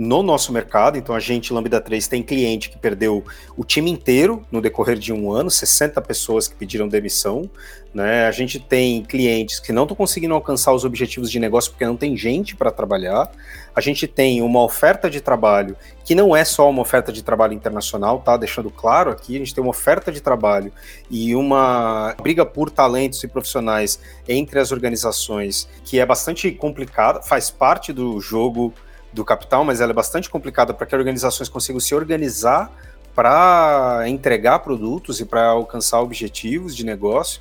[0.00, 0.96] no nosso mercado.
[0.96, 3.22] Então, a gente, Lambda 3, tem cliente que perdeu
[3.54, 7.50] o time inteiro no decorrer de um ano, 60 pessoas que pediram demissão.
[7.92, 8.26] Né?
[8.26, 11.98] A gente tem clientes que não estão conseguindo alcançar os objetivos de negócio porque não
[11.98, 13.30] tem gente para trabalhar.
[13.76, 17.52] A gente tem uma oferta de trabalho que não é só uma oferta de trabalho
[17.52, 18.38] internacional, tá?
[18.38, 20.72] Deixando claro aqui, a gente tem uma oferta de trabalho
[21.10, 27.50] e uma briga por talentos e profissionais entre as organizações que é bastante complicada, faz
[27.50, 28.72] parte do jogo
[29.12, 32.70] do capital, mas ela é bastante complicada para que organizações consigam se organizar
[33.14, 37.40] para entregar produtos e para alcançar objetivos de negócio.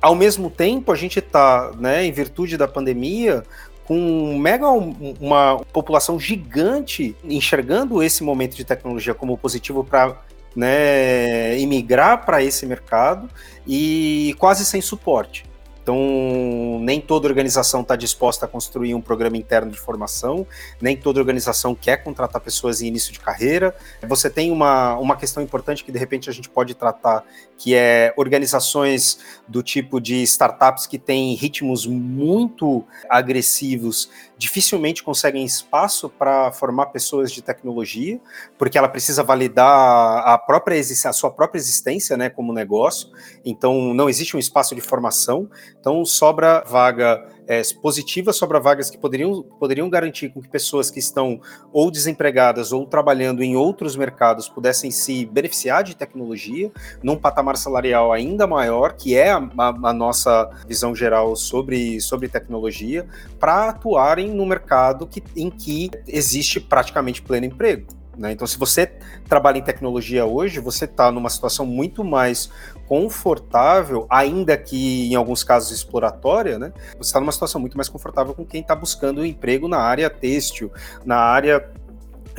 [0.00, 3.42] Ao mesmo tempo, a gente está, né, em virtude da pandemia,
[3.84, 10.20] com mega uma população gigante enxergando esse momento de tecnologia como positivo para
[10.56, 13.28] né, imigrar para esse mercado
[13.66, 15.44] e quase sem suporte.
[15.84, 20.46] Então, nem toda organização está disposta a construir um programa interno de formação,
[20.80, 23.76] nem toda organização quer contratar pessoas em início de carreira.
[24.08, 27.22] Você tem uma, uma questão importante que de repente a gente pode tratar,
[27.58, 34.08] que é organizações do tipo de startups que têm ritmos muito agressivos
[34.44, 38.20] dificilmente conseguem espaço para formar pessoas de tecnologia,
[38.58, 43.08] porque ela precisa validar a própria a sua própria existência, né, como negócio.
[43.42, 45.48] Então não existe um espaço de formação.
[45.80, 50.98] Então sobra vaga é, positiva sobra vagas que poderiam, poderiam garantir com que pessoas que
[50.98, 51.40] estão
[51.72, 56.70] ou desempregadas ou trabalhando em outros mercados pudessem se beneficiar de tecnologia
[57.02, 62.28] num patamar salarial ainda maior, que é a, a, a nossa visão geral sobre, sobre
[62.28, 63.06] tecnologia,
[63.38, 68.03] para atuarem no mercado que, em que existe praticamente pleno emprego.
[68.16, 68.32] Né?
[68.32, 68.86] Então, se você
[69.28, 72.50] trabalha em tecnologia hoje, você está numa situação muito mais
[72.86, 76.72] confortável, ainda que em alguns casos exploratória, né?
[76.98, 80.10] Você está numa situação muito mais confortável com quem está buscando um emprego na área
[80.10, 80.70] têxtil,
[81.04, 81.70] na área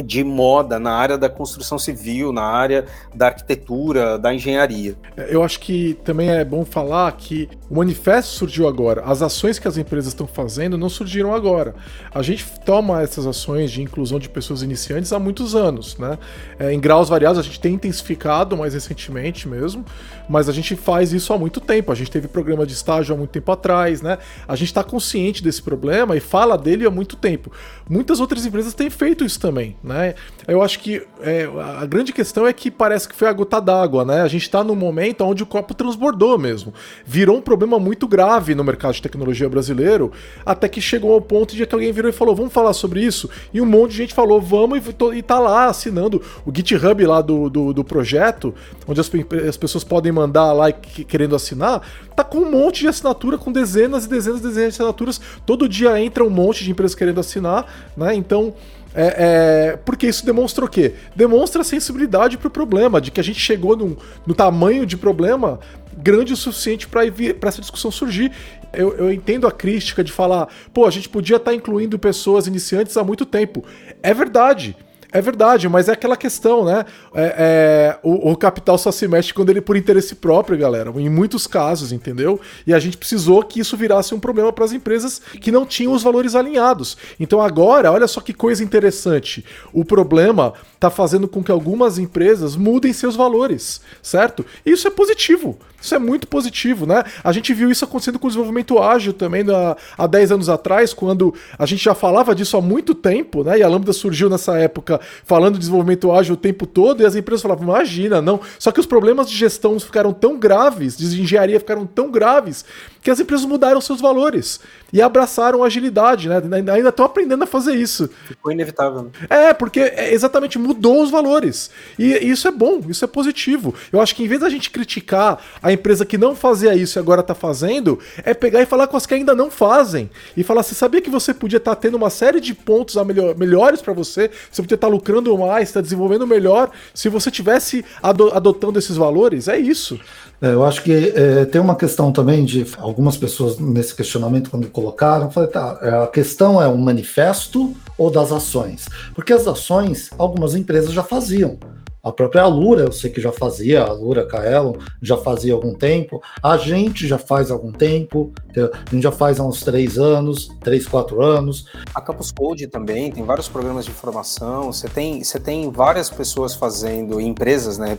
[0.04, 4.96] de moda na área da construção civil, na área da arquitetura, da engenharia.
[5.30, 9.04] Eu acho que também é bom falar que o manifesto surgiu agora.
[9.06, 11.76] As ações que as empresas estão fazendo não surgiram agora.
[12.14, 16.18] A gente toma essas ações de inclusão de pessoas iniciantes há muitos anos, né?
[16.60, 19.86] É, em graus variados a gente tem intensificado mais recentemente mesmo,
[20.30, 21.92] mas a gente faz isso há muito tempo.
[21.92, 24.18] A gente teve programa de estágio há muito tempo atrás, né?
[24.48, 27.52] A gente está consciente desse problema e fala dele há muito tempo.
[27.90, 29.76] Muitas outras empresas têm feito isso também.
[29.84, 30.16] Né?
[30.48, 31.48] Eu acho que é,
[31.80, 34.22] a grande questão é que parece que foi a gota d'água, né?
[34.22, 36.74] A gente está num momento onde o copo transbordou mesmo.
[37.06, 40.12] Virou um problema muito grave no mercado de tecnologia brasileiro,
[40.46, 43.30] até que chegou ao ponto de que alguém virou e falou: vamos falar sobre isso?
[43.54, 44.82] E um monte de gente falou: vamos,
[45.14, 48.54] e, tá lá assinando o GitHub lá do, do, do projeto,
[48.88, 49.12] onde as,
[49.48, 51.82] as, pessoas podem mandar lá querendo assinar,
[52.16, 55.22] tá com um monte de assinatura, com dezenas e dezenas e dezenas de assinaturas.
[55.46, 58.16] Todo dia entra um monte de empresas querendo assinar, né?
[58.16, 58.54] Então.
[58.98, 60.94] É, é, porque isso demonstra o quê?
[61.14, 64.96] Demonstra a sensibilidade para o problema, de que a gente chegou num, no tamanho de
[64.96, 65.60] problema
[65.98, 67.04] grande o suficiente para
[67.46, 68.32] essa discussão surgir.
[68.72, 72.48] Eu, eu, entendo a crítica de falar, pô, a gente podia estar tá incluindo pessoas
[72.48, 73.64] iniciantes há muito tempo.
[74.04, 74.78] É verdade.
[75.16, 76.86] É verdade, mas é aquela questão, né?
[77.14, 80.92] É, é, o, o, capital só se mexe quando ele por interesse próprio, galera.
[80.98, 82.38] Em muitos casos, entendeu?
[82.68, 85.94] E a gente precisou que isso virasse um problema para as empresas que não tinham
[85.94, 86.98] os valores alinhados.
[87.18, 89.46] Então agora, olha só que coisa interessante.
[89.72, 94.46] O problema está fazendo com que algumas empresas mudem seus valores, certo?
[94.66, 95.58] Isso é positivo.
[95.86, 97.04] Isso é muito positivo, né?
[97.24, 100.94] A gente viu isso acontecendo com o desenvolvimento ágil também na, há 10 anos atrás,
[100.94, 103.60] quando a gente já falava disso há muito tempo, né?
[103.60, 107.16] E a Lambda surgiu nessa época falando de desenvolvimento ágil o tempo todo, e as
[107.16, 108.40] empresas falavam, imagina, não.
[108.58, 112.66] Só que os problemas de gestão ficaram tão graves, de engenharia ficaram tão graves,
[113.06, 114.60] que as empresas mudaram seus valores
[114.92, 116.42] e abraçaram a agilidade, né?
[116.74, 118.10] Ainda estão aprendendo a fazer isso.
[118.26, 119.04] Ficou inevitável.
[119.04, 119.12] Né?
[119.30, 121.70] É, porque é, exatamente mudou os valores.
[122.00, 123.76] E isso é bom, isso é positivo.
[123.94, 127.00] Eu acho que em vez da gente criticar a empresa que não fazia isso e
[127.00, 130.10] agora está fazendo, é pegar e falar com as que ainda não fazem.
[130.36, 133.38] E falar, você sabia que você podia estar tá tendo uma série de pontos melhor,
[133.38, 137.30] melhores para você, você podia estar tá lucrando mais, estar tá desenvolvendo melhor, se você
[137.30, 139.48] tivesse adotando esses valores?
[139.48, 140.00] É isso.
[140.42, 144.68] É, eu acho que é, tem uma questão também de algumas pessoas nesse questionamento, quando
[144.70, 148.88] colocaram, falei, tá, é, a questão é um manifesto ou das ações?
[149.14, 151.58] Porque as ações, algumas empresas já faziam.
[152.06, 156.22] A própria Alura, eu sei que já fazia, a Alura Kaelon já fazia algum tempo,
[156.42, 160.88] a gente já faz algum tempo, a gente já faz há uns três anos, três,
[160.88, 161.66] quatro anos.
[161.96, 166.54] A Campus Code também tem vários programas de formação, você tem, você tem várias pessoas
[166.54, 167.98] fazendo, empresas, né,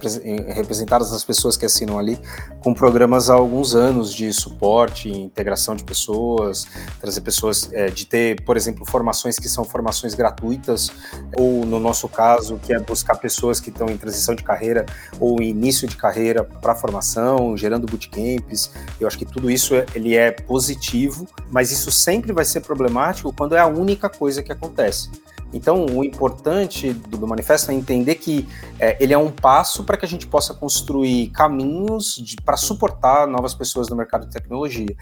[0.55, 2.17] representadas as pessoas que assinam ali,
[2.61, 6.65] com programas há alguns anos de suporte, integração de pessoas,
[7.01, 10.93] trazer pessoas, é, de ter, por exemplo, formações que são formações gratuitas,
[11.37, 14.87] ou no nosso caso, que é buscar pessoas que estão em transição de carreira
[15.19, 18.71] ou início de carreira para formação, gerando bootcamps.
[19.01, 23.33] Eu acho que tudo isso é, ele é positivo, mas isso sempre vai ser problemático
[23.33, 25.11] quando é a única coisa que acontece.
[25.53, 29.97] Então, o importante do, do manifesto é entender que é, ele é um passo para
[29.97, 34.95] que a gente possa construir caminhos para suportar novas pessoas no mercado de tecnologia.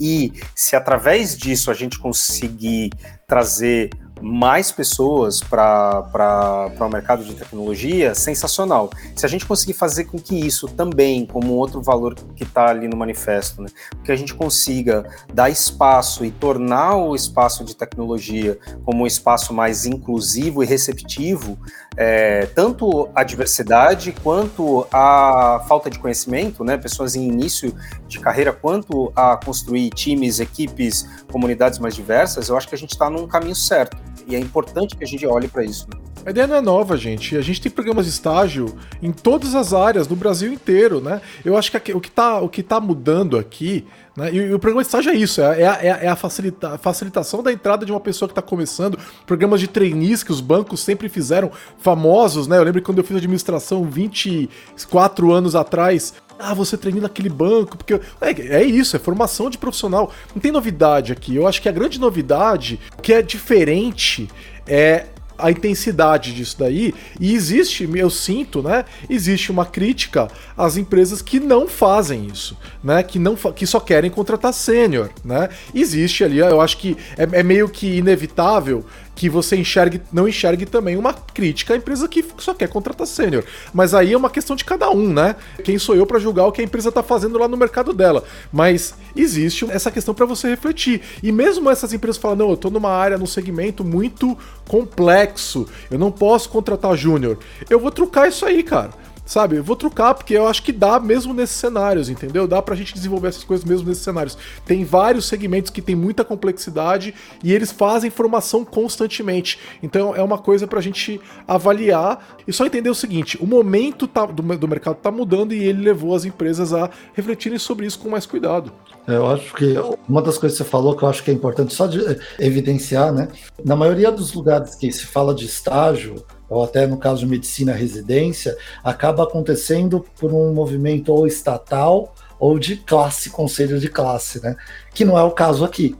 [0.00, 2.90] E se através disso a gente conseguir
[3.26, 8.90] trazer mais pessoas para o mercado de tecnologia, sensacional.
[9.16, 12.88] Se a gente conseguir fazer com que isso também, como outro valor que está ali
[12.88, 13.68] no manifesto, né,
[14.04, 19.52] que a gente consiga dar espaço e tornar o espaço de tecnologia como um espaço
[19.52, 21.58] mais inclusivo e receptivo,
[21.96, 27.74] é, tanto a diversidade quanto a falta de conhecimento, né, pessoas em início
[28.06, 32.92] de carreira, quanto a construir times, equipes, comunidades mais diversas, eu acho que a gente
[32.92, 33.96] está num caminho certo.
[34.26, 35.86] E é importante que a gente olhe para isso.
[35.88, 36.09] Né?
[36.24, 37.36] A ideia não é nova, gente.
[37.36, 41.20] A gente tem programas de estágio em todas as áreas, no Brasil inteiro, né?
[41.44, 44.30] Eu acho que o que está tá mudando aqui, né?
[44.30, 47.42] E, e, o programa de estágio é isso, é, é, é, é a, facilita, facilitação
[47.42, 48.98] da entrada de uma pessoa que está começando.
[49.26, 52.58] Programas de trainees que os bancos sempre fizeram famosos, né?
[52.58, 57.94] Eu lembro quando eu fiz administração 24 anos atrás, ah, você treina naquele banco, porque.
[58.20, 60.12] É, é, isso, é formação de profissional.
[60.34, 61.34] Não tem novidade aqui.
[61.34, 64.28] Eu acho que a grande novidade, que é diferente,
[64.66, 65.06] é
[65.42, 66.94] a intensidade disso daí.
[67.18, 68.84] E existe, eu sinto, né?
[69.08, 73.02] Existe uma crítica às empresas que não fazem isso, né?
[73.02, 75.48] Que, não, que só querem contratar sênior, né?
[75.74, 78.84] Existe ali, eu acho que é, é meio que inevitável
[79.20, 83.44] que você enxergue, não enxergue também uma crítica à empresa que só quer contratar sênior.
[83.70, 85.36] Mas aí é uma questão de cada um, né?
[85.62, 88.24] Quem sou eu para julgar o que a empresa está fazendo lá no mercado dela?
[88.50, 91.02] Mas existe essa questão para você refletir.
[91.22, 95.98] E mesmo essas empresas falam, não, eu estou numa área, num segmento muito complexo, eu
[95.98, 97.36] não posso contratar júnior.
[97.68, 98.88] Eu vou trucar isso aí, cara.
[99.30, 102.48] Sabe, eu vou trocar porque eu acho que dá mesmo nesses cenários, entendeu?
[102.48, 104.36] Dá pra gente desenvolver essas coisas mesmo nesses cenários.
[104.66, 109.56] Tem vários segmentos que tem muita complexidade e eles fazem formação constantemente.
[109.80, 114.26] Então é uma coisa pra gente avaliar e só entender o seguinte: o momento tá,
[114.26, 118.08] do, do mercado tá mudando e ele levou as empresas a refletirem sobre isso com
[118.08, 118.72] mais cuidado.
[119.06, 119.76] É, eu acho que
[120.08, 122.00] uma das coisas que você falou que eu acho que é importante só de
[122.36, 123.28] evidenciar, né?
[123.64, 126.16] Na maioria dos lugares que se fala de estágio,
[126.50, 132.58] ou até no caso de medicina residência, acaba acontecendo por um movimento ou estatal ou
[132.58, 134.56] de classe, conselho de classe, né?
[134.92, 135.96] Que não é o caso aqui.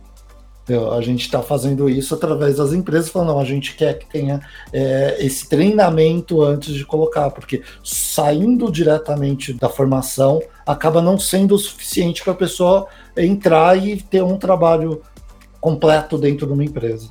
[0.96, 4.40] A gente está fazendo isso através das empresas, falando, não, a gente quer que tenha
[4.72, 11.58] é, esse treinamento antes de colocar, porque saindo diretamente da formação acaba não sendo o
[11.58, 12.86] suficiente para a pessoa
[13.16, 15.02] entrar e ter um trabalho
[15.60, 17.10] completo dentro de uma empresa.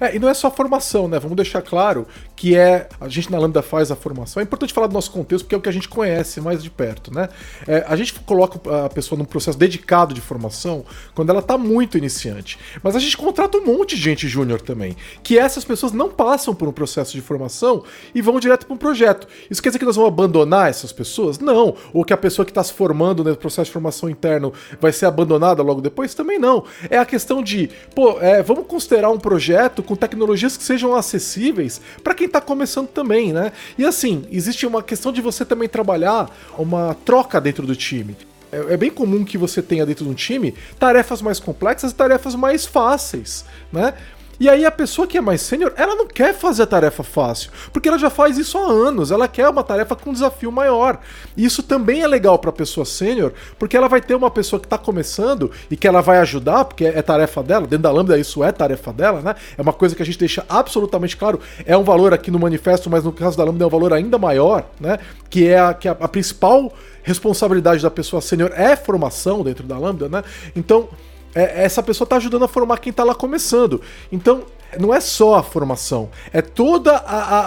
[0.00, 1.18] É, e não é só formação, né?
[1.18, 2.06] Vamos deixar claro
[2.44, 2.90] que é.
[3.00, 4.38] A gente na Lambda faz a formação.
[4.38, 6.68] É importante falar do nosso contexto, porque é o que a gente conhece mais de
[6.68, 7.30] perto, né?
[7.66, 11.96] É, a gente coloca a pessoa num processo dedicado de formação quando ela está muito
[11.96, 12.58] iniciante.
[12.82, 14.94] Mas a gente contrata um monte de gente júnior também.
[15.22, 17.82] Que essas pessoas não passam por um processo de formação
[18.14, 19.26] e vão direto para um projeto.
[19.50, 21.38] Isso quer dizer que nós vamos abandonar essas pessoas?
[21.38, 21.74] Não.
[21.94, 25.06] Ou que a pessoa que está se formando no processo de formação interno vai ser
[25.06, 26.12] abandonada logo depois?
[26.12, 26.62] Também não.
[26.90, 31.80] É a questão de, pô, é, vamos considerar um projeto com tecnologias que sejam acessíveis
[32.02, 33.52] para quem está começando também, né?
[33.78, 38.16] E assim, existe uma questão de você também trabalhar uma troca dentro do time
[38.54, 41.94] é, é bem comum que você tenha dentro de um time tarefas mais complexas e
[41.94, 43.94] tarefas mais fáceis, né?
[44.38, 47.50] E aí a pessoa que é mais sênior, ela não quer fazer a tarefa fácil,
[47.72, 50.98] porque ela já faz isso há anos, ela quer uma tarefa com um desafio maior.
[51.36, 54.60] E isso também é legal para a pessoa sênior, porque ela vai ter uma pessoa
[54.60, 58.18] que está começando e que ela vai ajudar, porque é tarefa dela, dentro da Lambda
[58.18, 59.34] isso é tarefa dela, né?
[59.56, 62.90] É uma coisa que a gente deixa absolutamente claro, é um valor aqui no manifesto,
[62.90, 64.98] mas no caso da Lambda é um valor ainda maior, né?
[65.30, 69.78] Que é a, que a, a principal responsabilidade da pessoa sênior é formação dentro da
[69.78, 70.24] Lambda, né?
[70.56, 70.88] Então,
[71.34, 73.80] é, essa pessoa está ajudando a formar quem está lá começando.
[74.10, 74.44] Então,
[74.78, 76.90] não é só a formação, é todo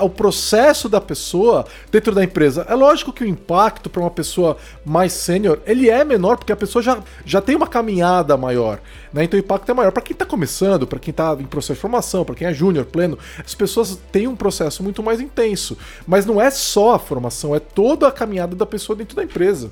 [0.02, 2.66] o processo da pessoa dentro da empresa.
[2.70, 6.56] É lógico que o impacto para uma pessoa mais sênior, ele é menor, porque a
[6.56, 8.80] pessoa já, já tem uma caminhada maior,
[9.12, 9.24] né?
[9.24, 9.92] Então o impacto é maior.
[9.92, 12.86] Para quem está começando, para quem está em processo de formação, para quem é júnior,
[12.86, 15.78] pleno, as pessoas têm um processo muito mais intenso.
[16.06, 19.72] Mas não é só a formação, é toda a caminhada da pessoa dentro da empresa.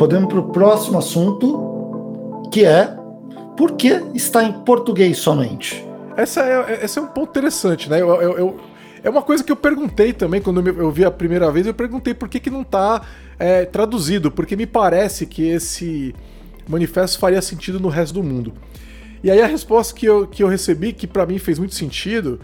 [0.00, 2.96] Podemos para o próximo assunto, que é
[3.54, 5.84] por que está em português somente?
[6.16, 8.00] Essa é, esse é um ponto interessante, né?
[8.00, 8.60] Eu, eu, eu,
[9.04, 11.66] é uma coisa que eu perguntei também quando eu vi a primeira vez.
[11.66, 13.02] Eu perguntei por que, que não está
[13.38, 16.14] é, traduzido, porque me parece que esse
[16.66, 18.54] manifesto faria sentido no resto do mundo.
[19.22, 22.40] E aí a resposta que eu, que eu recebi, que para mim fez muito sentido,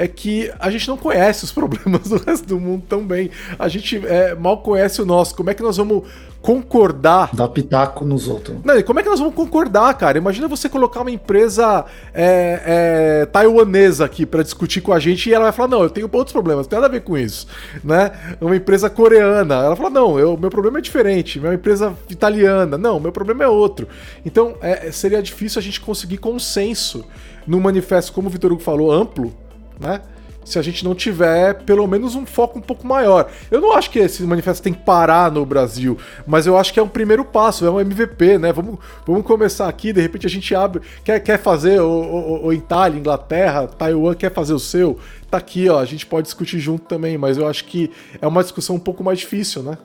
[0.00, 3.30] é que a gente não conhece os problemas do resto do mundo tão bem.
[3.58, 5.34] A gente é, mal conhece o nosso.
[5.36, 6.04] Como é que nós vamos
[6.40, 7.28] concordar?
[7.34, 8.56] Dar pitaco nos outros.
[8.64, 10.16] Não, como é que nós vamos concordar, cara?
[10.16, 11.84] Imagina você colocar uma empresa
[12.14, 15.90] é, é, taiwanesa aqui para discutir com a gente e ela vai falar: não, eu
[15.90, 17.46] tenho outros problemas, não tem nada a ver com isso.
[17.84, 18.10] Né?
[18.40, 21.38] Uma empresa coreana, ela fala: não, eu, meu problema é diferente.
[21.38, 23.86] Uma empresa italiana, não, meu problema é outro.
[24.24, 27.04] Então é, seria difícil a gente conseguir consenso
[27.46, 29.34] num manifesto, como o Vitor Hugo falou, amplo
[29.80, 30.02] né?
[30.44, 33.30] Se a gente não tiver pelo menos um foco um pouco maior.
[33.50, 36.80] Eu não acho que esse manifesto tem que parar no Brasil, mas eu acho que
[36.80, 38.52] é um primeiro passo, é um MVP, né?
[38.52, 42.98] Vamos, vamos começar aqui, de repente a gente abre, quer, quer fazer, o, o, Itália,
[42.98, 44.98] Inglaterra, Taiwan quer fazer o seu,
[45.30, 48.42] tá aqui, ó, a gente pode discutir junto também, mas eu acho que é uma
[48.42, 49.78] discussão um pouco mais difícil, né?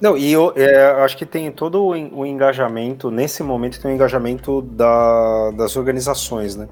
[0.00, 3.94] Não, e eu é, acho que tem todo o, o engajamento, nesse momento tem o
[3.94, 6.68] engajamento da, das organizações, né?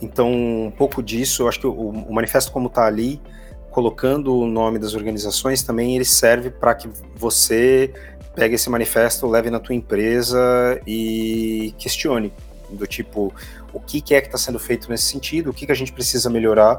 [0.00, 3.20] Então, um pouco disso, eu acho que o, o manifesto como está ali,
[3.70, 7.92] colocando o nome das organizações, também ele serve para que você
[8.34, 12.32] pegue esse manifesto, leve na tua empresa e questione.
[12.70, 13.32] Do tipo
[13.74, 15.92] o que, que é que está sendo feito nesse sentido, o que, que a gente
[15.92, 16.78] precisa melhorar.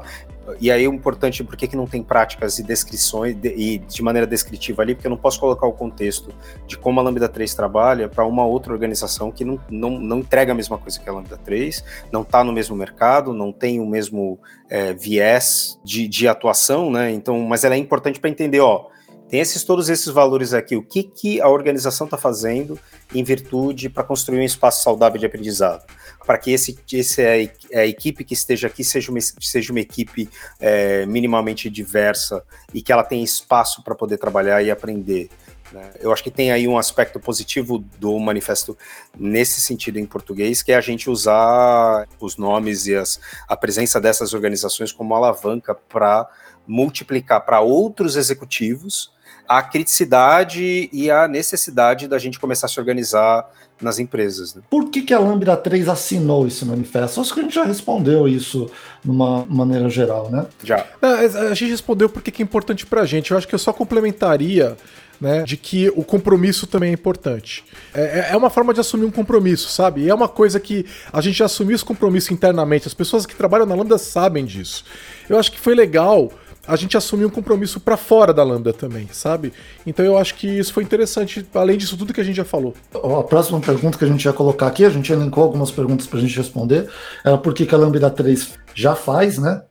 [0.60, 4.02] E aí o importante, por que, que não tem práticas e descrições de, e de
[4.02, 6.32] maneira descritiva ali, porque eu não posso colocar o contexto
[6.66, 10.52] de como a Lambda 3 trabalha para uma outra organização que não, não, não entrega
[10.52, 13.86] a mesma coisa que a Lambda 3, não está no mesmo mercado, não tem o
[13.86, 14.38] mesmo
[14.70, 17.10] é, viés de, de atuação, né?
[17.10, 18.86] Então, mas ela é importante para entender, ó,
[19.28, 22.78] tem esses todos esses valores aqui, o que, que a organização está fazendo
[23.14, 25.84] em virtude para construir um espaço saudável de aprendizado
[26.26, 29.80] para que esse, esse é, é a equipe que esteja aqui seja uma, seja uma
[29.80, 32.42] equipe é, minimamente diversa
[32.74, 35.30] e que ela tenha espaço para poder trabalhar e aprender.
[35.72, 35.92] Né?
[36.00, 38.76] Eu acho que tem aí um aspecto positivo do manifesto
[39.16, 44.00] nesse sentido em português, que é a gente usar os nomes e as, a presença
[44.00, 46.28] dessas organizações como alavanca para
[46.66, 49.14] multiplicar para outros executivos
[49.48, 53.48] a criticidade e a necessidade da gente começar a se organizar
[53.80, 54.54] nas empresas.
[54.54, 54.62] Né?
[54.70, 57.20] Por que, que a Lambda 3 assinou esse manifesto?
[57.20, 58.70] Acho que a gente já respondeu isso
[59.04, 60.46] de uma maneira geral, né?
[60.62, 60.86] Já.
[61.02, 63.30] A gente respondeu porque que é importante para a gente.
[63.30, 64.76] Eu acho que eu só complementaria
[65.20, 67.64] né, de que o compromisso também é importante.
[67.94, 70.02] É, é, é uma forma de assumir um compromisso, sabe?
[70.02, 72.86] E é uma coisa que a gente já assumiu esse compromisso internamente.
[72.86, 74.84] As pessoas que trabalham na Lambda sabem disso.
[75.28, 76.30] Eu acho que foi legal
[76.66, 79.52] a gente assumiu um compromisso para fora da Lambda também, sabe?
[79.86, 82.74] Então eu acho que isso foi interessante, além disso tudo que a gente já falou.
[82.94, 86.18] A próxima pergunta que a gente ia colocar aqui, a gente elencou algumas perguntas para
[86.18, 86.88] a gente responder,
[87.24, 89.62] era por que, que a Lambda 3 já faz, né?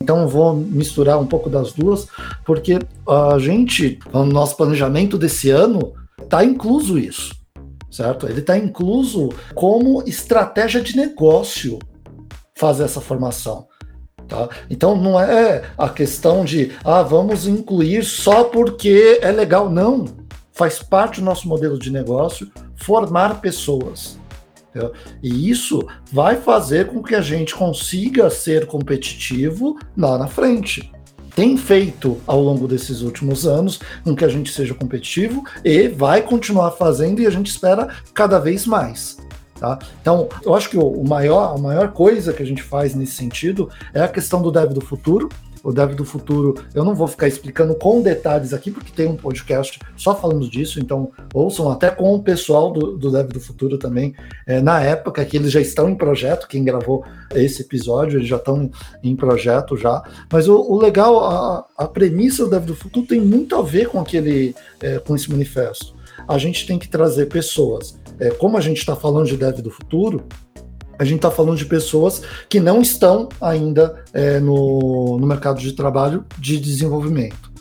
[0.00, 2.08] Então vou misturar um pouco das duas,
[2.44, 7.34] porque a gente, no nosso planejamento desse ano, está incluso isso,
[7.90, 8.26] certo?
[8.26, 11.78] Ele está incluso como estratégia de negócio
[12.56, 13.66] fazer essa formação.
[14.32, 14.48] Tá?
[14.70, 19.68] Então não é a questão de ah, vamos incluir só porque é legal.
[19.68, 20.06] Não.
[20.52, 24.18] Faz parte do nosso modelo de negócio formar pessoas.
[24.70, 24.92] Entendeu?
[25.22, 30.90] E isso vai fazer com que a gente consiga ser competitivo lá na frente.
[31.36, 36.22] Tem feito ao longo desses últimos anos com que a gente seja competitivo e vai
[36.22, 39.18] continuar fazendo e a gente espera cada vez mais.
[39.62, 39.78] Tá?
[40.00, 43.70] Então, eu acho que o maior, a maior coisa que a gente faz nesse sentido
[43.94, 45.28] é a questão do dev do futuro.
[45.62, 49.16] O dev do futuro, eu não vou ficar explicando com detalhes aqui, porque tem um
[49.16, 53.78] podcast só falando disso, então ouçam até com o pessoal do, do dev do futuro
[53.78, 54.12] também.
[54.44, 58.38] É, na época que eles já estão em projeto, quem gravou esse episódio, eles já
[58.38, 58.68] estão
[59.00, 60.02] em projeto já.
[60.28, 63.86] Mas o, o legal, a, a, premissa do dev do futuro tem muito a ver
[63.86, 65.94] com aquele, é, com esse manifesto.
[66.26, 69.70] A gente tem que trazer pessoas é, como a gente está falando de dev do
[69.70, 70.24] futuro,
[70.98, 75.72] a gente está falando de pessoas que não estão ainda é, no, no mercado de
[75.72, 77.51] trabalho de desenvolvimento.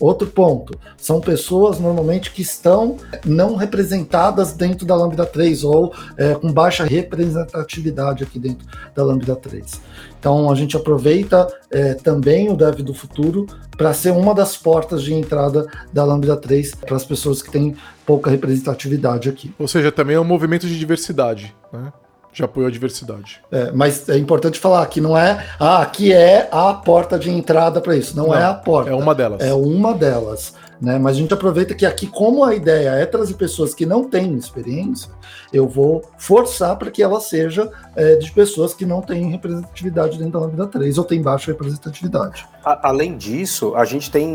[0.00, 6.34] Outro ponto, são pessoas normalmente que estão não representadas dentro da Lambda 3 ou é,
[6.34, 9.80] com baixa representatividade aqui dentro da Lambda 3.
[10.18, 15.02] Então a gente aproveita é, também o Dev do Futuro para ser uma das portas
[15.02, 17.76] de entrada da Lambda 3 para as pessoas que têm
[18.06, 19.54] pouca representatividade aqui.
[19.58, 21.92] Ou seja, também é um movimento de diversidade, né?
[22.34, 23.40] De apoio à diversidade.
[23.50, 27.80] É, mas é importante falar que não é, ah, aqui é a porta de entrada
[27.80, 28.16] para isso.
[28.16, 28.90] Não, não, é a porta.
[28.90, 29.40] É uma delas.
[29.40, 30.52] É uma delas.
[30.80, 30.98] Né?
[30.98, 34.36] Mas a gente aproveita que aqui, como a ideia é trazer pessoas que não têm
[34.36, 35.08] experiência,
[35.52, 40.32] eu vou forçar para que ela seja é, de pessoas que não têm representatividade dentro
[40.32, 42.46] da Lambda 3 ou têm baixa representatividade.
[42.64, 44.26] A, além disso, a gente tem,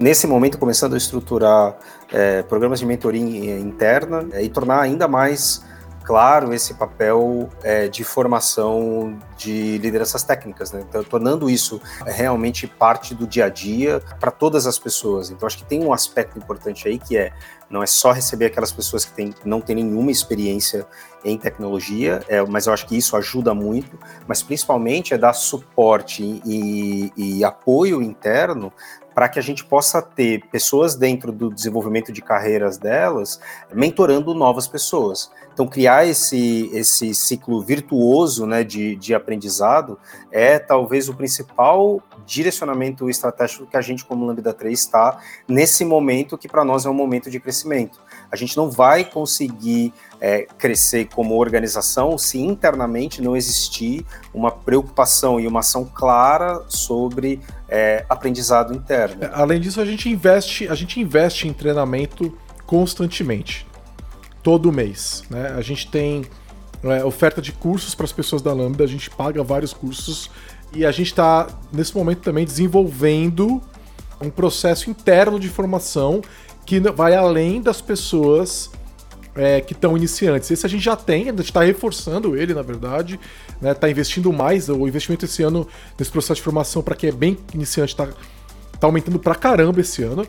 [0.00, 1.76] nesse momento, começando a estruturar
[2.12, 5.64] é, programas de mentoria interna é, e tornar ainda mais
[6.02, 10.84] claro esse papel é, de formação de lideranças técnicas, né?
[10.88, 15.30] Então, tornando isso realmente parte do dia a dia para todas as pessoas.
[15.30, 17.32] Então, acho que tem um aspecto importante aí que é
[17.72, 20.86] não é só receber aquelas pessoas que tem, não têm nenhuma experiência
[21.24, 26.42] em tecnologia, é, mas eu acho que isso ajuda muito, mas principalmente é dar suporte
[26.44, 28.70] e, e apoio interno
[29.14, 33.40] para que a gente possa ter pessoas dentro do desenvolvimento de carreiras delas
[33.72, 35.30] mentorando novas pessoas.
[35.52, 39.98] Então, criar esse, esse ciclo virtuoso né, de, de aprendizado
[40.30, 46.38] é talvez o principal direcionamento estratégico que a gente, como Lambda 3, está nesse momento
[46.38, 48.00] que para nós é um momento de crescimento.
[48.32, 55.38] A gente não vai conseguir é, crescer como organização se internamente não existir uma preocupação
[55.38, 59.22] e uma ação clara sobre é, aprendizado interno.
[59.22, 63.66] É, além disso, a gente investe, a gente investe em treinamento constantemente,
[64.42, 65.24] todo mês.
[65.28, 65.52] Né?
[65.54, 66.24] A gente tem
[66.82, 70.30] é, oferta de cursos para as pessoas da Lambda, a gente paga vários cursos
[70.74, 73.60] e a gente está, nesse momento, também desenvolvendo
[74.22, 76.22] um processo interno de formação
[76.64, 78.70] que vai além das pessoas
[79.34, 80.50] é, que estão iniciantes.
[80.50, 83.90] Esse a gente já tem, a gente está reforçando ele, na verdade, está né, tá
[83.90, 84.68] investindo mais.
[84.68, 85.66] O investimento esse ano
[85.98, 90.02] nesse processo de formação para quem é bem iniciante está tá aumentando pra caramba esse
[90.02, 90.26] ano.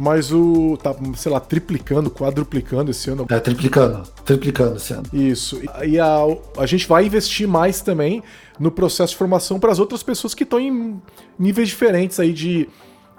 [0.00, 0.78] Mas o.
[0.80, 3.26] tá, sei lá, triplicando, quadruplicando esse ano.
[3.28, 4.04] É, triplicando.
[4.24, 5.02] Triplicando esse ano.
[5.12, 5.60] Isso.
[5.84, 6.20] E a,
[6.56, 8.22] a gente vai investir mais também
[8.60, 11.02] no processo de formação para as outras pessoas que estão em
[11.36, 12.68] níveis diferentes aí de,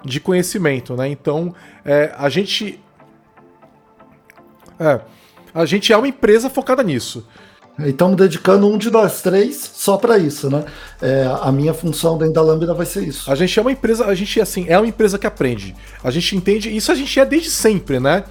[0.04, 1.08] de conhecimento, né?
[1.08, 2.80] Então, é, a gente
[4.78, 5.00] é.
[5.52, 7.26] A gente é uma empresa focada nisso.
[7.78, 10.64] E estamos dedicando um de nós três só para isso, né?
[11.00, 13.30] É, a minha função dentro da Lambda vai ser isso.
[13.30, 15.74] A gente é uma empresa, a gente assim, é uma empresa que aprende.
[16.02, 18.24] A gente entende, isso a gente é desde sempre, né?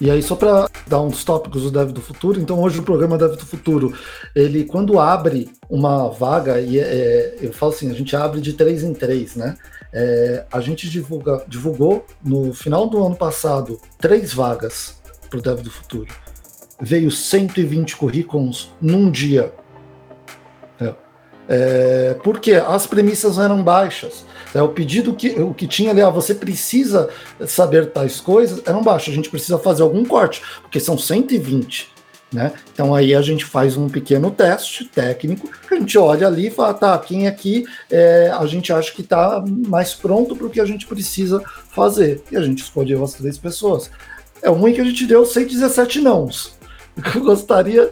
[0.00, 3.16] E aí, só para dar uns tópicos do Dev do Futuro, então hoje o programa
[3.16, 3.96] Dev do Futuro,
[4.34, 8.54] ele quando abre uma vaga, e é, é, eu falo assim, a gente abre de
[8.54, 9.56] três em três, né?
[9.92, 15.60] É, a gente divulga, divulgou no final do ano passado três vagas para o Dev
[15.60, 16.08] do Futuro.
[16.80, 19.52] Veio 120 currículos num dia.
[20.80, 20.94] É,
[21.48, 24.24] é porque as premissas eram baixas.
[24.54, 27.10] É, o pedido que, o que tinha ali, ah, você precisa
[27.46, 29.10] saber tais coisas, era um baixo.
[29.10, 31.98] A gente precisa fazer algum corte, porque são 120.
[32.30, 32.52] Né?
[32.74, 36.74] Então aí a gente faz um pequeno teste técnico, a gente olha ali e fala,
[36.74, 40.66] tá, quem aqui é, a gente acha que está mais pronto para o que a
[40.66, 42.22] gente precisa fazer.
[42.30, 43.90] E a gente escolheu as três pessoas.
[44.42, 46.57] É ruim que a gente deu 117 nãos.
[47.14, 47.90] Eu gostaria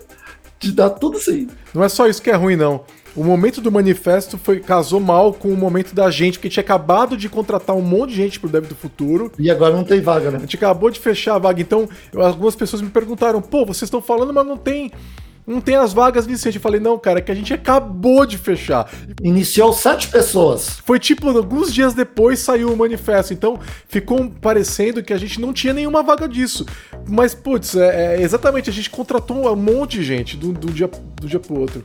[0.59, 1.49] de dar tudo sim.
[1.75, 2.85] Não é só isso que é ruim, não
[3.17, 7.17] o momento do manifesto foi casou mal com o momento da gente, porque tinha acabado
[7.17, 9.33] de contratar um monte de gente pro Dev do Futuro.
[9.39, 10.37] E agora não tem vaga, né?
[10.37, 11.63] A gente acabou de fechar a vaga.
[11.63, 14.93] Então, algumas pessoas me perguntaram: pô, vocês estão falando, mas não tem.
[15.47, 16.57] Não tem as vagas Vicente.
[16.57, 18.91] Eu falei, não, cara, é que a gente acabou de fechar.
[19.23, 20.81] Iniciou sete pessoas.
[20.85, 23.33] Foi tipo, alguns dias depois saiu o manifesto.
[23.33, 26.67] Então ficou parecendo que a gente não tinha nenhuma vaga disso.
[27.09, 30.91] Mas, putz, é, é exatamente, a gente contratou um monte de gente do, do, dia,
[31.21, 31.85] do dia pro outro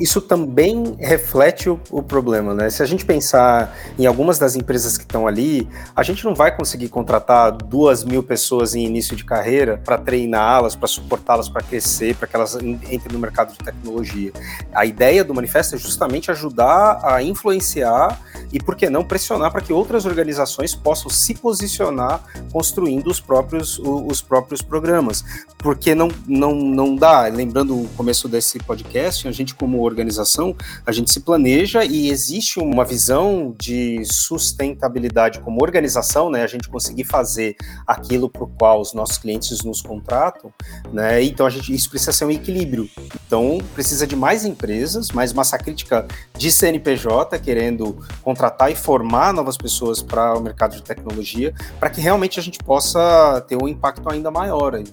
[0.00, 2.70] isso também reflete o, o, problema, né?
[2.70, 6.54] Se a gente pensar em algumas das empresas que estão ali, a gente não vai
[6.56, 12.16] conseguir contratar duas mil pessoas em início de carreira para treiná-las, para suportá-las para crescer,
[12.16, 14.32] para que elas entrem no mercado de tecnologia.
[14.72, 18.20] A ideia do manifesto é justamente ajudar a influenciar
[18.52, 22.22] e, por que não, pressionar para que outras organizações possam se posicionar
[22.52, 25.24] construindo os próprios, os próprios programas.
[25.58, 30.92] Porque não, não, não dá, lembrando o começo desse podcast, a gente como organização, a
[30.92, 36.42] gente se planeja e existe uma visão de sustentabilidade como organização, né?
[36.42, 40.52] A gente conseguir fazer aquilo para o qual os nossos clientes nos contratam,
[40.92, 41.22] né?
[41.22, 42.88] Então a gente isso precisa ser um equilíbrio.
[43.28, 46.06] Então precisa de mais empresas, mais massa crítica
[46.36, 52.00] de CNPJ querendo contratar e formar novas pessoas para o mercado de tecnologia, para que
[52.00, 54.86] realmente a gente possa ter um impacto ainda maior aí.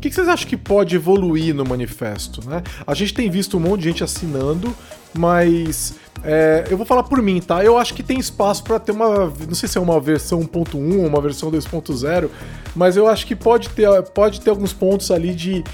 [0.00, 2.46] que, que vocês acham que pode evoluir no manifesto?
[2.48, 2.62] Né?
[2.86, 4.74] A gente tem visto um monte de gente assinando,
[5.14, 7.64] mas é, eu vou falar por mim, tá?
[7.64, 9.32] Eu acho que tem espaço para ter uma.
[9.46, 12.30] Não sei se é uma versão 1.1 ou uma versão 2.0,
[12.74, 15.64] mas eu acho que pode ter, pode ter alguns pontos ali de,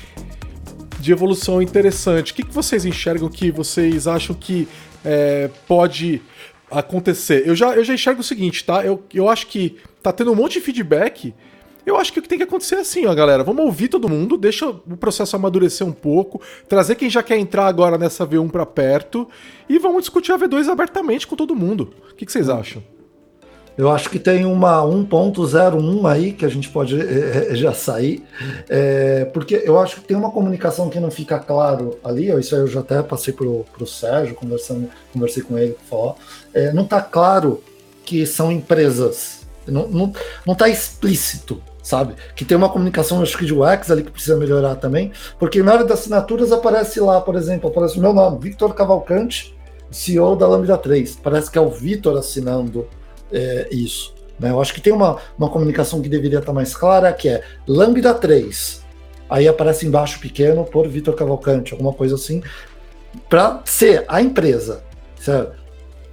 [1.01, 2.33] de evolução interessante.
[2.33, 4.69] O que, que vocês enxergam que vocês acham que
[5.05, 6.23] é, pode
[6.71, 7.43] acontecer?
[7.47, 8.85] Eu já, eu já enxergo o seguinte, tá?
[8.85, 11.35] Eu, eu acho que tá tendo um monte de feedback
[11.87, 13.43] eu acho que o que tem que acontecer é assim, ó, galera.
[13.43, 17.67] Vamos ouvir todo mundo, deixa o processo amadurecer um pouco, trazer quem já quer entrar
[17.67, 19.29] agora nessa V1 para perto
[19.69, 21.93] e vamos discutir a V2 abertamente com todo mundo.
[22.11, 22.83] O que, que vocês acham?
[23.77, 28.23] Eu acho que tem uma 1.01 aí que a gente pode é, já sair,
[28.69, 32.61] é, porque eu acho que tem uma comunicação que não fica claro ali, isso aí
[32.61, 36.17] eu já até passei pro, pro Sérgio, conversando, conversei com ele, falou,
[36.53, 37.63] é, não está claro
[38.05, 40.13] que são empresas, não, não,
[40.47, 42.15] não tá explícito sabe?
[42.37, 45.73] Que tem uma comunicação, acho que de UX ali que precisa melhorar também, porque na
[45.73, 49.57] hora das assinaturas aparece lá, por exemplo, aparece o meu nome, Victor Cavalcante,
[49.91, 51.17] CEO da Lambda 3.
[51.17, 52.87] Parece que é o Victor assinando
[53.33, 54.15] é, isso.
[54.39, 54.51] Né?
[54.51, 58.15] Eu acho que tem uma, uma comunicação que deveria estar mais clara, que é Lambda
[58.15, 58.85] 3.
[59.29, 62.43] Aí aparece embaixo pequeno por Vitor Cavalcante, alguma coisa assim,
[63.29, 64.83] para ser a empresa,
[65.21, 65.61] certo?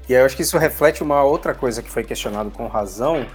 [0.08, 3.26] E eu acho que isso reflete uma outra coisa que foi questionado com razão,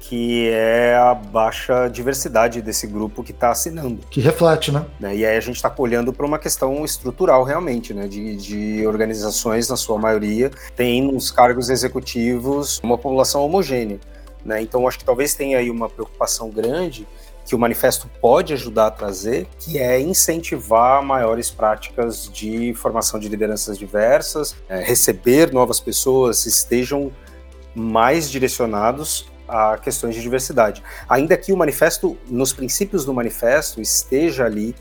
[0.00, 4.00] que é a baixa diversidade desse grupo que está assinando.
[4.10, 4.86] Que reflete, né?
[4.98, 5.14] né?
[5.14, 8.08] E aí a gente está olhando para uma questão estrutural realmente, né?
[8.08, 14.00] De, de, organizações, na sua maioria, tem nos cargos executivos uma população homogênea.
[14.42, 14.62] Né?
[14.62, 17.06] Então acho que talvez tenha aí uma preocupação grande
[17.44, 23.28] que o manifesto pode ajudar a trazer, que é incentivar maiores práticas de formação de
[23.28, 27.12] lideranças diversas, é, receber novas pessoas, estejam
[27.74, 30.82] mais direcionados a questões de diversidade.
[31.08, 34.74] Ainda que o manifesto, nos princípios do manifesto, esteja ali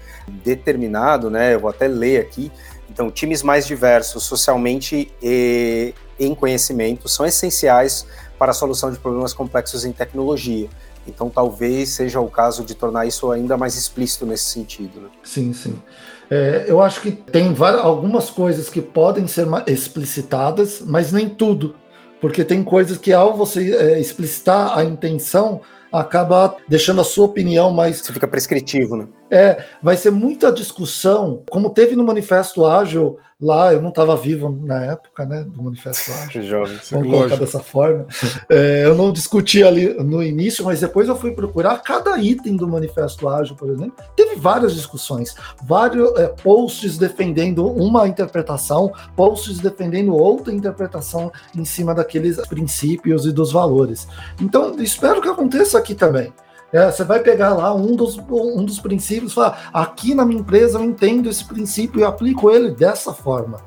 [0.43, 1.55] determinado, né?
[1.55, 2.51] Eu vou até ler aqui.
[2.89, 8.05] Então, times mais diversos socialmente e em conhecimento são essenciais
[8.37, 10.69] para a solução de problemas complexos em tecnologia.
[11.07, 15.01] Então, talvez seja o caso de tornar isso ainda mais explícito nesse sentido.
[15.01, 15.09] Né?
[15.23, 15.81] Sim, sim.
[16.29, 21.75] É, eu acho que tem várias, algumas coisas que podem ser explicitadas, mas nem tudo
[22.21, 25.61] porque tem coisas que ao você é, explicitar a intenção
[25.91, 27.97] acaba deixando a sua opinião mais.
[27.97, 29.07] Você fica prescritivo, né?
[29.29, 34.49] É, vai ser muita discussão, como teve no Manifesto Ágil, lá, eu não estava vivo
[34.63, 36.43] na época, né, do Manifesto Ágil.
[36.43, 38.05] Jovem, Vamos colocar dessa forma.
[38.49, 42.67] É, eu não discuti ali no início, mas depois eu fui procurar cada item do
[42.67, 43.93] Manifesto Ágil, por exemplo.
[44.15, 51.95] Teve várias discussões, vários é, posts defendendo uma interpretação, posts defendendo outra interpretação em cima
[51.95, 54.07] daqueles princípios e dos valores.
[54.41, 56.33] Então, espero que aconteça aqui também.
[56.71, 60.41] É, você vai pegar lá um dos, um dos princípios e falar: aqui na minha
[60.41, 63.57] empresa eu entendo esse princípio e aplico ele dessa forma.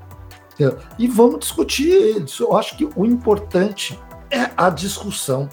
[0.60, 2.38] É, e vamos discutir eles.
[2.38, 3.98] Eu acho que o importante
[4.30, 5.48] é a discussão.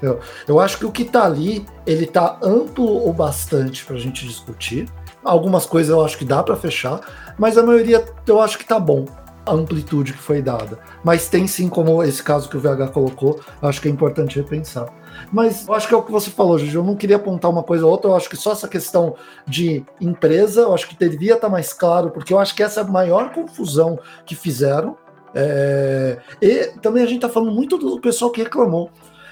[0.00, 3.98] Eu, eu acho que o que está ali, ele está amplo o bastante para a
[3.98, 4.88] gente discutir.
[5.24, 7.00] Algumas coisas eu acho que dá para fechar,
[7.36, 9.04] mas a maioria eu acho que está bom
[9.44, 10.78] a amplitude que foi dada.
[11.02, 14.88] Mas tem sim, como esse caso que o VH colocou, acho que é importante repensar.
[15.32, 16.74] Mas eu acho que é o que você falou, Gigi.
[16.74, 18.10] Eu não queria apontar uma coisa ou outra.
[18.10, 19.14] Eu acho que só essa questão
[19.46, 22.82] de empresa, eu acho que devia estar mais claro, porque eu acho que essa é
[22.84, 24.96] a maior confusão que fizeram.
[25.34, 26.18] É...
[26.40, 28.90] E também a gente está falando muito do pessoal que reclamou.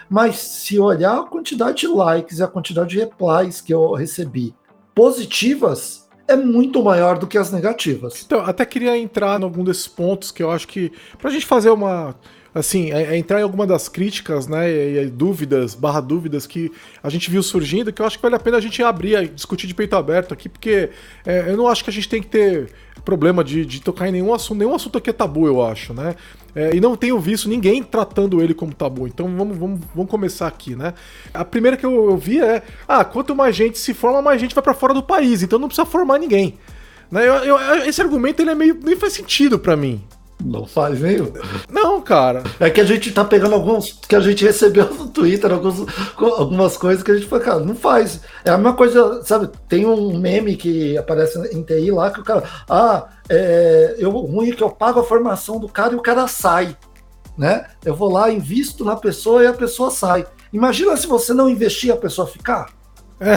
[0.08, 4.54] Mas se olhar a quantidade de likes e a quantidade de replies que eu recebi
[4.94, 8.22] positivas, é muito maior do que as negativas.
[8.24, 10.92] Então, até queria entrar em algum desses pontos que eu acho que.
[11.18, 12.14] Pra gente fazer uma
[12.58, 17.10] assim, é, é entrar em alguma das críticas, né, e, dúvidas, barra dúvidas que a
[17.10, 19.74] gente viu surgindo, que eu acho que vale a pena a gente abrir, discutir de
[19.74, 20.88] peito aberto aqui, porque
[21.26, 22.70] é, eu não acho que a gente tem que ter
[23.04, 26.16] problema de, de tocar em nenhum assunto, nenhum assunto aqui é tabu, eu acho, né,
[26.54, 30.46] é, e não tenho visto ninguém tratando ele como tabu, então vamos, vamos, vamos começar
[30.46, 30.94] aqui, né.
[31.34, 34.54] A primeira que eu, eu vi é, ah, quanto mais gente se forma, mais gente
[34.54, 36.58] vai para fora do país, então não precisa formar ninguém.
[37.10, 40.02] Né, eu, eu, esse argumento ele é meio, nem faz sentido para mim,
[40.44, 41.32] não faz meio?
[41.70, 42.42] Não, cara.
[42.60, 46.76] É que a gente tá pegando alguns que a gente recebeu no Twitter, alguns, algumas
[46.76, 48.20] coisas que a gente foi, cara, não faz.
[48.44, 49.50] É a mesma coisa, sabe?
[49.68, 54.50] Tem um meme que aparece em TI lá que o cara, ah, é, eu, ruim
[54.50, 56.76] é que eu pago a formação do cara e o cara sai,
[57.36, 57.66] né?
[57.84, 60.26] Eu vou lá, invisto na pessoa e a pessoa sai.
[60.52, 62.75] Imagina se você não investir a pessoa ficar.
[63.18, 63.36] É.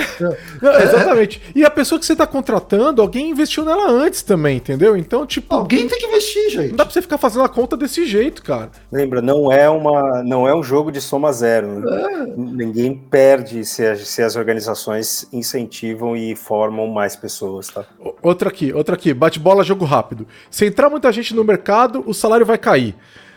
[0.62, 1.42] Não, exatamente.
[1.56, 4.98] E a pessoa que você está contratando, alguém investiu nela antes também, entendeu?
[4.98, 5.54] Então, tipo.
[5.56, 6.70] Alguém tem que investir, gente.
[6.70, 8.72] Não dá pra você ficar fazendo a conta desse jeito, cara.
[8.92, 11.80] Lembra, não é, uma, não é um jogo de soma zero.
[11.80, 12.02] Né?
[12.02, 12.26] É.
[12.36, 17.86] Ninguém perde se as, se as organizações incentivam e formam mais pessoas, tá?
[18.22, 19.14] Outra aqui, outra aqui.
[19.14, 20.28] Bate-bola, jogo rápido.
[20.52, 22.96] Se entrar muita gente no mercado, o salário vai cair.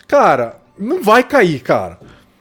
[0.09, 1.99] Cara, não vai cair, cara.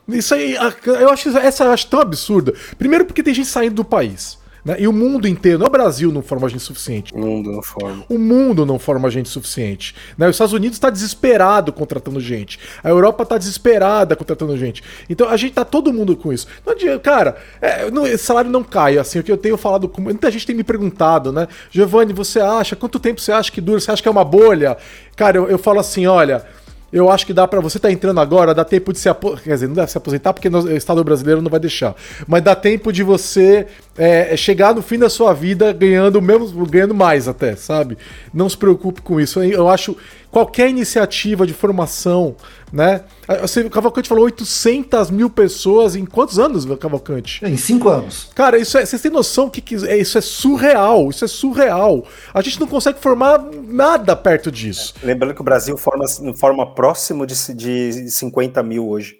[0.08, 2.54] Isso aí, eu acho essa eu acho tão absurda.
[2.78, 4.42] Primeiro porque tem gente saindo do país.
[4.64, 4.76] Né?
[4.80, 7.14] E o mundo inteiro, não é o Brasil não forma gente suficiente.
[7.14, 8.04] O mundo não forma.
[8.08, 9.96] O mundo não forma gente suficiente.
[10.18, 10.28] Né?
[10.28, 12.60] Os Estados Unidos está desesperado contratando gente.
[12.84, 14.84] A Europa está desesperada contratando gente.
[15.10, 16.48] Então a gente tá todo mundo com isso.
[16.66, 18.98] Não adianta, cara, é, não, esse salário não cai.
[18.98, 20.02] Assim, o que eu tenho falado com.
[20.02, 21.48] Muita gente tem me perguntado, né?
[21.72, 22.76] Giovanni, você acha?
[22.76, 23.80] Quanto tempo você acha que dura?
[23.80, 24.78] Você acha que é uma bolha?
[25.16, 26.46] Cara, eu, eu falo assim, olha
[26.92, 29.54] eu acho que dá para você tá entrando agora, dá tempo de se aposentar, quer
[29.54, 31.96] dizer, não deve se aposentar porque o Estado brasileiro não vai deixar,
[32.28, 33.68] mas dá tempo de você
[33.98, 37.98] é, chegar no fim da sua vida ganhando mesmo, ganhando mais até, sabe?
[38.34, 39.42] Não se preocupe com isso.
[39.42, 39.96] Eu acho
[40.32, 42.36] qualquer iniciativa de formação,
[42.72, 43.04] né?
[43.42, 47.46] Você, o Cavalcante falou 800 mil pessoas em quantos anos, Cavalcante?
[47.46, 48.30] Em cinco anos.
[48.34, 52.06] Cara, isso é, vocês têm noção que, que é, isso é surreal, isso é surreal.
[52.34, 54.94] A gente não consegue formar nada perto disso.
[55.04, 56.06] Lembrando que o Brasil forma,
[56.36, 59.18] forma próximo de, de 50 mil hoje.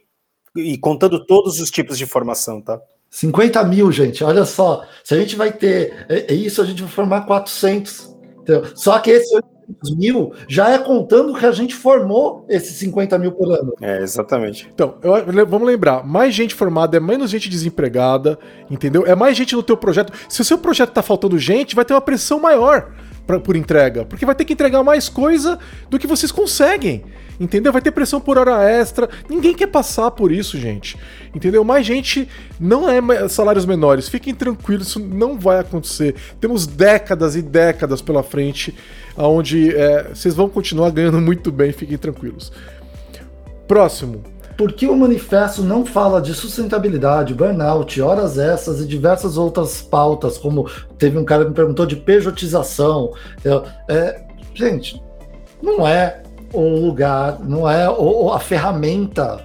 [0.56, 2.80] E contando todos os tipos de formação, tá?
[3.10, 4.86] 50 mil, gente, olha só.
[5.04, 8.16] Se a gente vai ter é, é isso, a gente vai formar 400.
[8.42, 8.66] Entendeu?
[8.76, 9.51] Só que esse 800
[9.96, 13.74] mil já é contando que a gente formou esses 50 mil por ano.
[13.82, 14.70] É, exatamente.
[14.74, 18.38] Então, eu, vamos lembrar, mais gente formada é menos gente desempregada,
[18.70, 19.06] entendeu?
[19.06, 20.14] É mais gente no teu projeto.
[20.28, 22.92] Se o seu projeto tá faltando gente, vai ter uma pressão maior
[23.26, 25.58] pra, por entrega, porque vai ter que entregar mais coisa
[25.90, 27.04] do que vocês conseguem.
[27.40, 27.74] Entendeu?
[27.74, 29.10] Vai ter pressão por hora extra.
[29.28, 30.96] Ninguém quer passar por isso, gente.
[31.34, 31.64] Entendeu?
[31.64, 34.08] Mais gente não é salários menores.
[34.08, 36.14] Fiquem tranquilos, isso não vai acontecer.
[36.40, 38.76] Temos décadas e décadas pela frente
[39.18, 42.52] onde é, vocês vão continuar ganhando muito bem, fiquem tranquilos.
[43.68, 44.22] Próximo.
[44.62, 50.38] Por que o manifesto não fala de sustentabilidade, burnout, horas extras e diversas outras pautas,
[50.38, 53.12] como teve um cara que me perguntou de pejotização?
[53.88, 54.22] É,
[54.54, 55.02] gente,
[55.64, 56.22] não é
[56.54, 59.44] um lugar, não é a ferramenta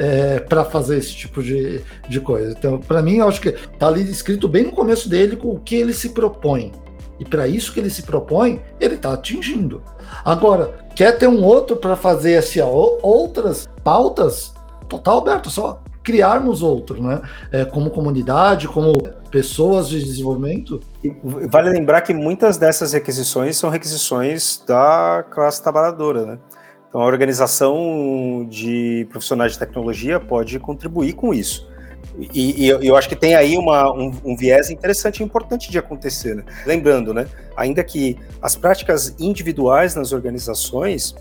[0.00, 2.50] é, para fazer esse tipo de, de coisa.
[2.50, 5.60] Então, para mim, eu acho que tá ali escrito bem no começo dele com o
[5.60, 6.72] que ele se propõe.
[7.20, 9.80] E para isso que ele se propõe, ele está atingindo.
[10.24, 14.55] Agora, quer ter um outro para fazer assim, outras pautas?
[14.88, 17.20] Total aberto, só criarmos outro, né?
[17.50, 18.92] É, como comunidade, como
[19.30, 20.80] pessoas de desenvolvimento.
[21.50, 26.38] Vale lembrar que muitas dessas requisições são requisições da classe trabalhadora, né?
[26.88, 31.68] Então, a organização de profissionais de tecnologia pode contribuir com isso.
[32.32, 35.78] E, e eu, acho que tem aí uma, um, um, viés interessante e importante de
[35.78, 36.34] acontecer.
[36.34, 36.44] Né?
[36.64, 37.26] Lembrando, né,
[37.56, 41.14] ainda que as práticas individuais nas organizações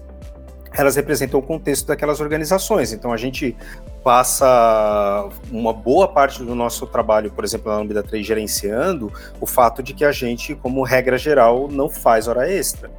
[0.78, 2.92] elas representam o contexto daquelas organizações.
[2.92, 3.56] Então a gente
[4.04, 9.82] passa uma boa parte do nosso trabalho, por exemplo, na Lambda 3 gerenciando o fato
[9.82, 12.92] de que a gente, como regra geral, não faz hora extra.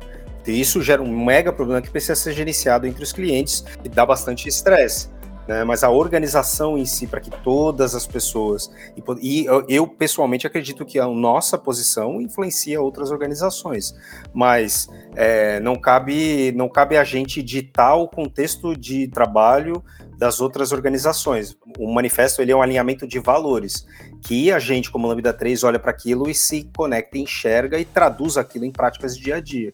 [0.47, 4.49] Isso gera um mega problema que precisa ser gerenciado entre os clientes e dá bastante
[4.49, 5.09] estresse
[5.47, 5.65] né?
[5.65, 8.71] mas a organização em si, para que todas as pessoas.
[8.97, 13.95] E, e eu, pessoalmente, acredito que a nossa posição influencia outras organizações,
[14.33, 19.83] mas é, não, cabe, não cabe a gente ditar o contexto de trabalho
[20.19, 21.57] das outras organizações.
[21.79, 23.87] O manifesto ele é um alinhamento de valores,
[24.23, 28.37] que a gente, como Lambda 3, olha para aquilo e se conecta, enxerga e traduz
[28.37, 29.73] aquilo em práticas de dia a dia.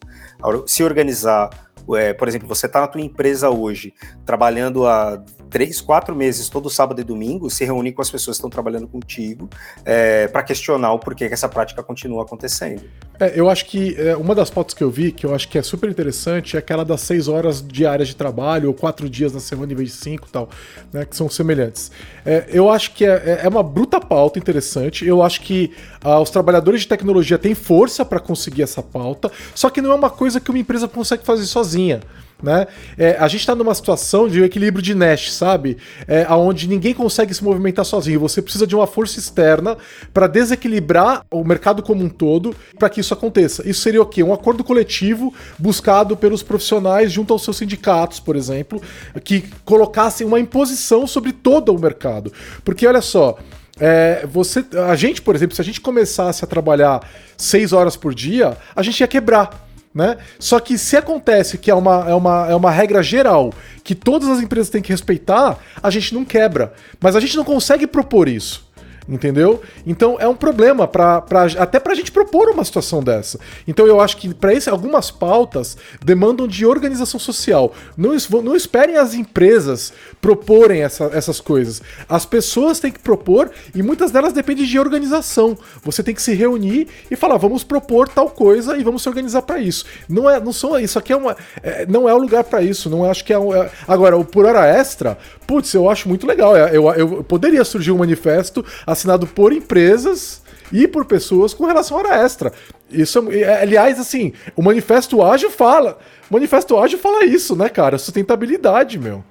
[0.67, 1.49] Se organizar
[1.95, 3.93] é, por exemplo, você está na tua empresa hoje,
[4.25, 5.21] trabalhando há
[5.53, 8.87] três, quatro meses, todo sábado e domingo, se reúne com as pessoas que estão trabalhando
[8.87, 9.47] contigo
[9.85, 12.81] é, para questionar o porquê que essa prática continua acontecendo.
[13.19, 15.59] É, eu acho que é, uma das fotos que eu vi, que eu acho que
[15.59, 19.39] é super interessante, é aquela das seis horas diárias de trabalho, ou quatro dias na
[19.39, 20.49] semana em vez de cinco tal,
[20.91, 21.91] né, que são semelhantes.
[22.25, 26.19] É, eu acho que é, é, é uma bruta pauta interessante, eu acho que ah,
[26.19, 30.09] os trabalhadores de tecnologia têm força para conseguir essa pauta, só que não é uma
[30.09, 32.01] coisa que uma empresa consegue fazer sozinha
[32.43, 32.67] né?
[32.97, 35.77] É, a gente está numa situação de equilíbrio de Nash, sabe?
[36.05, 38.19] É, onde ninguém consegue se movimentar sozinho.
[38.19, 39.77] Você precisa de uma força externa
[40.13, 43.67] para desequilibrar o mercado como um todo para que isso aconteça.
[43.67, 44.21] Isso seria o quê?
[44.21, 48.81] Um acordo coletivo buscado pelos profissionais junto aos seus sindicatos, por exemplo,
[49.23, 52.31] que colocassem uma imposição sobre todo o mercado.
[52.65, 53.37] Porque olha só.
[53.79, 57.01] É, você, a gente, por exemplo, se a gente começasse a trabalhar
[57.35, 60.17] seis horas por dia, a gente ia quebrar né?
[60.39, 64.27] Só que se acontece que é uma, é, uma, é uma regra geral que todas
[64.29, 66.73] as empresas têm que respeitar, a gente não quebra.
[66.99, 68.65] Mas a gente não consegue propor isso.
[69.07, 69.61] Entendeu?
[69.85, 71.23] Então é um problema pra,
[71.57, 73.39] até pra gente propor uma situação dessa.
[73.67, 77.73] Então eu acho que para isso algumas pautas demandam de organização social.
[77.97, 78.11] Não,
[78.43, 81.81] não esperem as empresas proporem essa, essas coisas.
[82.07, 85.57] As pessoas têm que propor e muitas delas dependem de organização.
[85.83, 89.41] Você tem que se reunir e falar, vamos propor tal coisa e vamos se organizar
[89.41, 89.85] para isso.
[90.07, 92.89] Não é, não são isso aqui é uma, é, não é o lugar para isso.
[92.89, 95.17] Não acho que é, um, é, agora o por hora extra.
[95.45, 96.55] Putz, eu acho muito legal.
[96.55, 100.41] É, eu, eu poderia surgir um manifesto assinado por empresas
[100.71, 102.51] e por pessoas com relação à hora extra.
[102.91, 105.99] Isso, é, é, aliás, assim, o Manifesto Ágil fala.
[106.29, 107.97] O Manifesto Ágil fala isso, né, cara?
[107.97, 109.23] Sustentabilidade, meu.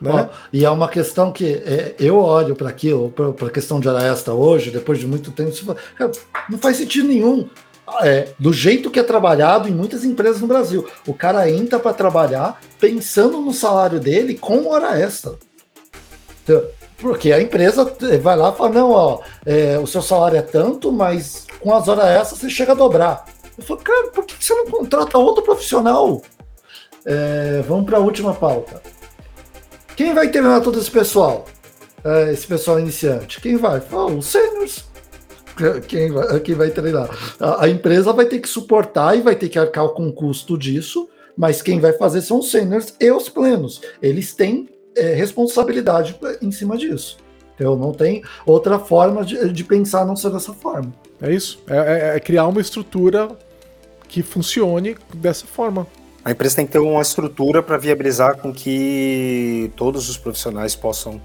[0.00, 0.10] Né?
[0.12, 3.88] Ó, e é uma questão que é, eu olho para aquilo, para a questão de
[3.88, 5.52] hora extra hoje, depois de muito tempo,
[6.48, 7.48] não faz sentido nenhum.
[8.02, 10.86] É, do jeito que é trabalhado em muitas empresas no Brasil.
[11.04, 15.34] O cara entra para trabalhar pensando no salário dele com hora extra.
[16.50, 17.84] Então, porque a empresa
[18.20, 21.88] vai lá e fala: não, ó, é, o seu salário é tanto, mas com as
[21.88, 23.24] horas extras você chega a dobrar.
[23.56, 26.22] Eu falo, cara, por que você não contrata outro profissional?
[27.04, 28.82] É, vamos para a última pauta.
[29.96, 31.46] Quem vai treinar todo esse pessoal?
[32.04, 33.40] É, esse pessoal iniciante?
[33.40, 33.82] Quem vai?
[33.92, 34.88] Oh, os seniors.
[35.88, 37.10] Quem vai, quem vai treinar?
[37.38, 40.56] A, a, empresa vai ter que suportar e vai ter que arcar com o custo
[40.56, 43.82] disso, mas quem vai fazer são os seniors e os plenos.
[44.00, 47.18] Eles têm é, responsabilidade em cima disso.
[47.54, 50.92] Então não tem outra forma de, de pensar não ser dessa forma.
[51.20, 51.62] É isso.
[51.68, 53.28] É, é, é, criar uma estrutura
[54.08, 55.86] que funcione dessa forma.
[56.24, 61.20] A empresa tem que ter uma estrutura para viabilizar com que todos os profissionais possam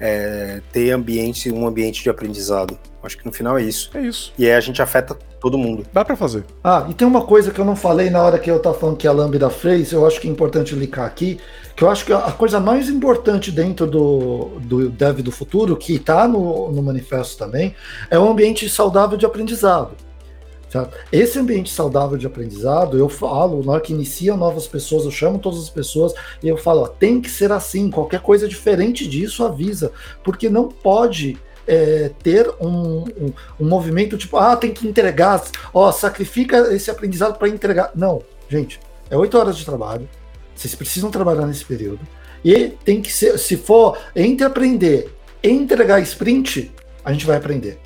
[0.00, 2.78] é, ter ambiente, um ambiente de aprendizado.
[3.02, 3.90] Acho que no final é isso.
[3.94, 4.32] É isso.
[4.38, 5.84] E aí a gente afeta todo mundo.
[5.92, 6.44] Dá para fazer.
[6.62, 8.96] Ah, e tem uma coisa que eu não falei na hora que eu tava falando
[8.96, 11.38] que a Lambda fez, eu acho que é importante linkar aqui,
[11.74, 15.94] que eu acho que a coisa mais importante dentro do, do Dev do Futuro, que
[15.94, 17.74] está no, no manifesto também,
[18.10, 19.96] é o ambiente saudável de aprendizado.
[20.70, 20.96] Certo?
[21.10, 25.36] Esse ambiente saudável de aprendizado, eu falo, na hora que iniciam novas pessoas, eu chamo
[25.36, 29.44] todas as pessoas e eu falo, ó, tem que ser assim, qualquer coisa diferente disso
[29.44, 29.90] avisa,
[30.22, 35.42] porque não pode é, ter um, um, um, movimento tipo, ah, tem que entregar,
[35.74, 37.90] ó, sacrifica esse aprendizado para entregar.
[37.96, 38.78] Não, gente,
[39.10, 40.08] é oito horas de trabalho,
[40.60, 42.00] vocês precisam trabalhar nesse período,
[42.44, 45.10] e tem que ser, se for entre aprender
[45.42, 46.70] entregar sprint,
[47.04, 47.78] a gente vai aprender.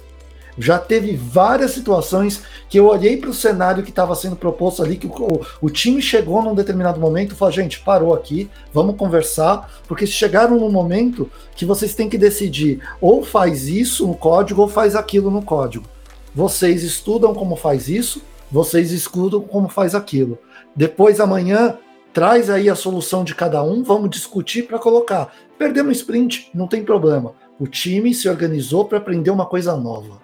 [0.57, 4.97] Já teve várias situações que eu olhei para o cenário que estava sendo proposto ali,
[4.97, 9.83] que o, o, time chegou num determinado momento e falou: gente, parou aqui, vamos conversar,
[9.89, 14.69] porque chegaram num momento que vocês têm que decidir ou faz isso no código ou
[14.69, 15.87] faz aquilo no código.
[16.33, 20.39] Vocês estudam como faz isso, vocês estudam como faz aquilo.
[20.77, 21.79] Depois amanhã
[22.15, 25.35] traz aí a solução de cada um, vamos discutir para colocar.
[25.59, 27.35] Perdemos sprint, não tem problema.
[27.59, 30.23] O time se organizou para aprender uma coisa nova.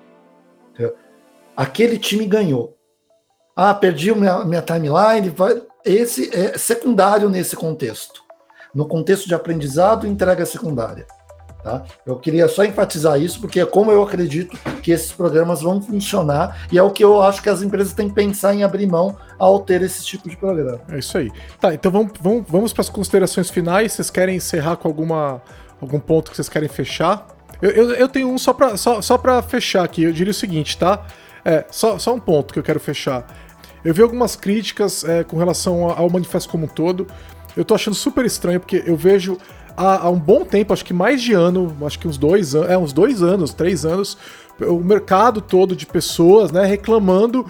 [1.57, 2.76] Aquele time ganhou.
[3.55, 5.34] Ah, perdi minha, minha timeline.
[5.84, 8.22] Esse é secundário nesse contexto.
[8.74, 11.07] No contexto de aprendizado, entrega secundária.
[11.62, 11.82] Tá?
[12.06, 16.66] Eu queria só enfatizar isso, porque é como eu acredito que esses programas vão funcionar
[16.72, 19.16] e é o que eu acho que as empresas têm que pensar em abrir mão
[19.38, 20.80] ao ter esse tipo de programa.
[20.88, 21.30] É isso aí.
[21.61, 23.92] Tá, então vamos, vamos, vamos para as considerações finais.
[23.92, 25.42] Vocês querem encerrar com alguma,
[25.80, 27.26] algum ponto que vocês querem fechar?
[27.61, 30.04] Eu, eu, eu tenho um só para só, só fechar aqui.
[30.04, 31.04] Eu diria o seguinte, tá?
[31.44, 33.26] É, só, só um ponto que eu quero fechar.
[33.84, 37.06] Eu vi algumas críticas é, com relação ao manifesto como um todo.
[37.56, 39.36] Eu tô achando super estranho, porque eu vejo
[39.81, 42.70] há, há, um bom tempo, acho que mais de ano, acho que uns dois anos,
[42.70, 44.16] é, uns dois anos, três anos,
[44.61, 47.47] o mercado todo de pessoas, né, reclamando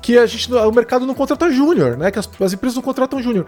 [0.00, 3.22] que a gente, o mercado não contrata júnior, né, que as, as empresas não contratam
[3.22, 3.46] júnior.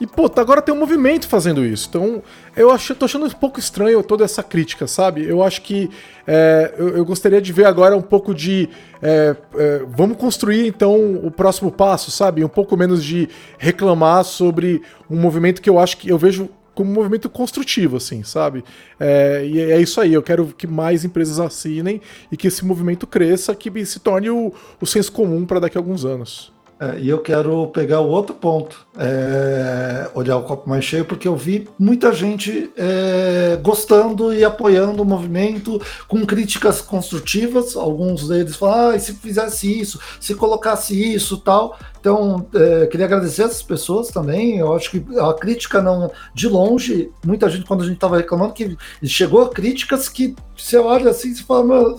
[0.00, 1.86] E, pô, tá, agora tem um movimento fazendo isso.
[1.88, 2.20] Então,
[2.56, 5.24] eu acho, tô achando um pouco estranho toda essa crítica, sabe?
[5.24, 5.88] Eu acho que
[6.26, 8.68] é, eu, eu, gostaria de ver agora um pouco de.
[9.00, 12.44] É, é, vamos construir então o próximo passo, sabe?
[12.44, 16.90] Um pouco menos de reclamar sobre um movimento que eu acho que eu vejo como
[16.90, 18.64] um movimento construtivo, assim, sabe?
[18.98, 22.00] É, e é isso aí, eu quero que mais empresas assinem
[22.30, 25.80] e que esse movimento cresça, que se torne o, o senso comum para daqui a
[25.80, 26.54] alguns anos.
[26.80, 31.28] É, e eu quero pegar o outro ponto, é, olhar o copo mais cheio, porque
[31.28, 37.76] eu vi muita gente é, gostando e apoiando o movimento, com críticas construtivas.
[37.76, 41.78] Alguns deles falam, ah, se fizesse isso, se colocasse isso tal.
[42.04, 44.58] Então, é, queria agradecer essas pessoas também.
[44.58, 48.52] Eu acho que a crítica não, de longe, muita gente, quando a gente estava reclamando,
[48.52, 51.96] que chegou a críticas que você olha assim e fala,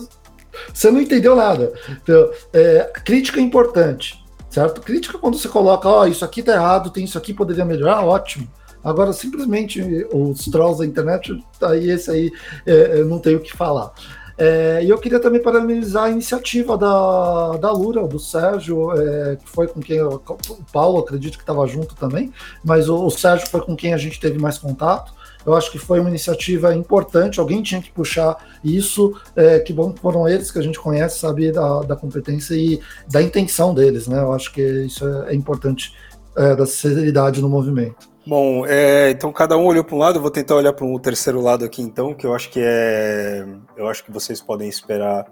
[0.72, 1.72] você não entendeu nada.
[1.90, 4.80] Então, é, crítica é importante certo?
[4.80, 8.02] Crítica quando você coloca, ó, oh, isso aqui tá errado, tem isso aqui, poderia melhorar,
[8.02, 8.48] ótimo.
[8.82, 12.32] Agora, simplesmente, os trolls da internet, aí esse aí
[12.64, 13.92] é, não tem o que falar.
[14.38, 19.48] É, e eu queria também parabenizar a iniciativa da, da Lura, do Sérgio, é, que
[19.48, 22.30] foi com quem eu, o Paulo, acredito que estava junto também,
[22.62, 25.14] mas o, o Sérgio foi com quem a gente teve mais contato.
[25.46, 29.94] Eu acho que foi uma iniciativa importante, alguém tinha que puxar isso, é, que bom
[29.94, 34.18] foram eles que a gente conhece, sabe, da, da competência e da intenção deles, né?
[34.18, 35.94] Eu acho que isso é, é importante,
[36.36, 38.15] é, da seriedade no movimento.
[38.26, 40.98] Bom, é, então cada um olhou para um lado, eu vou tentar olhar para um
[40.98, 43.46] terceiro lado aqui então, que eu acho que é.
[43.76, 45.26] Eu acho que vocês podem esperar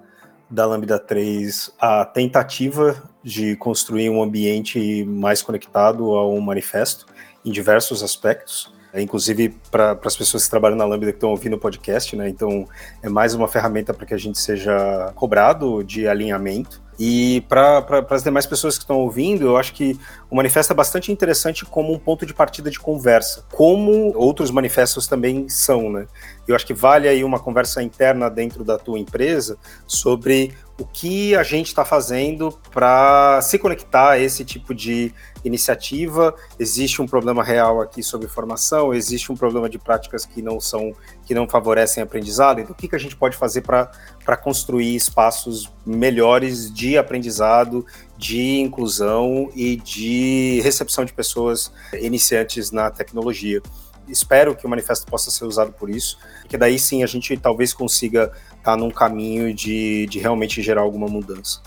[0.48, 7.06] da Lambda 3 a tentativa de construir um ambiente mais conectado ao manifesto
[7.44, 8.72] em diversos aspectos.
[8.92, 12.28] É, inclusive para as pessoas que trabalham na Lambda que estão ouvindo o podcast, né?
[12.28, 12.64] Então
[13.02, 16.80] é mais uma ferramenta para que a gente seja cobrado de alinhamento.
[16.98, 19.98] E para as demais pessoas que estão ouvindo, eu acho que
[20.30, 25.06] o manifesto é bastante interessante como um ponto de partida de conversa, como outros manifestos
[25.06, 26.06] também são, né?
[26.46, 31.36] Eu acho que vale aí uma conversa interna dentro da tua empresa sobre o que
[31.36, 35.14] a gente está fazendo para se conectar a esse tipo de
[35.44, 36.34] iniciativa.
[36.58, 40.92] Existe um problema real aqui sobre formação, existe um problema de práticas que não são,
[41.24, 42.60] que não favorecem aprendizado.
[42.60, 43.90] Então, o que, que a gente pode fazer para
[44.36, 47.84] construir espaços melhores de aprendizado,
[48.16, 53.60] de inclusão e de recepção de pessoas iniciantes na tecnologia?
[54.08, 56.18] espero que o manifesto possa ser usado por isso,
[56.48, 60.82] que daí sim a gente talvez consiga estar tá num caminho de, de realmente gerar
[60.82, 61.60] alguma mudança.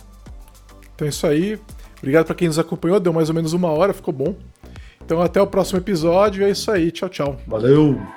[0.95, 1.59] Então é isso aí.
[1.97, 4.35] Obrigado para quem nos acompanhou, deu mais ou menos uma hora, ficou bom.
[5.03, 7.39] Então até o próximo episódio, é isso aí, tchau, tchau.
[7.47, 8.16] Valeu!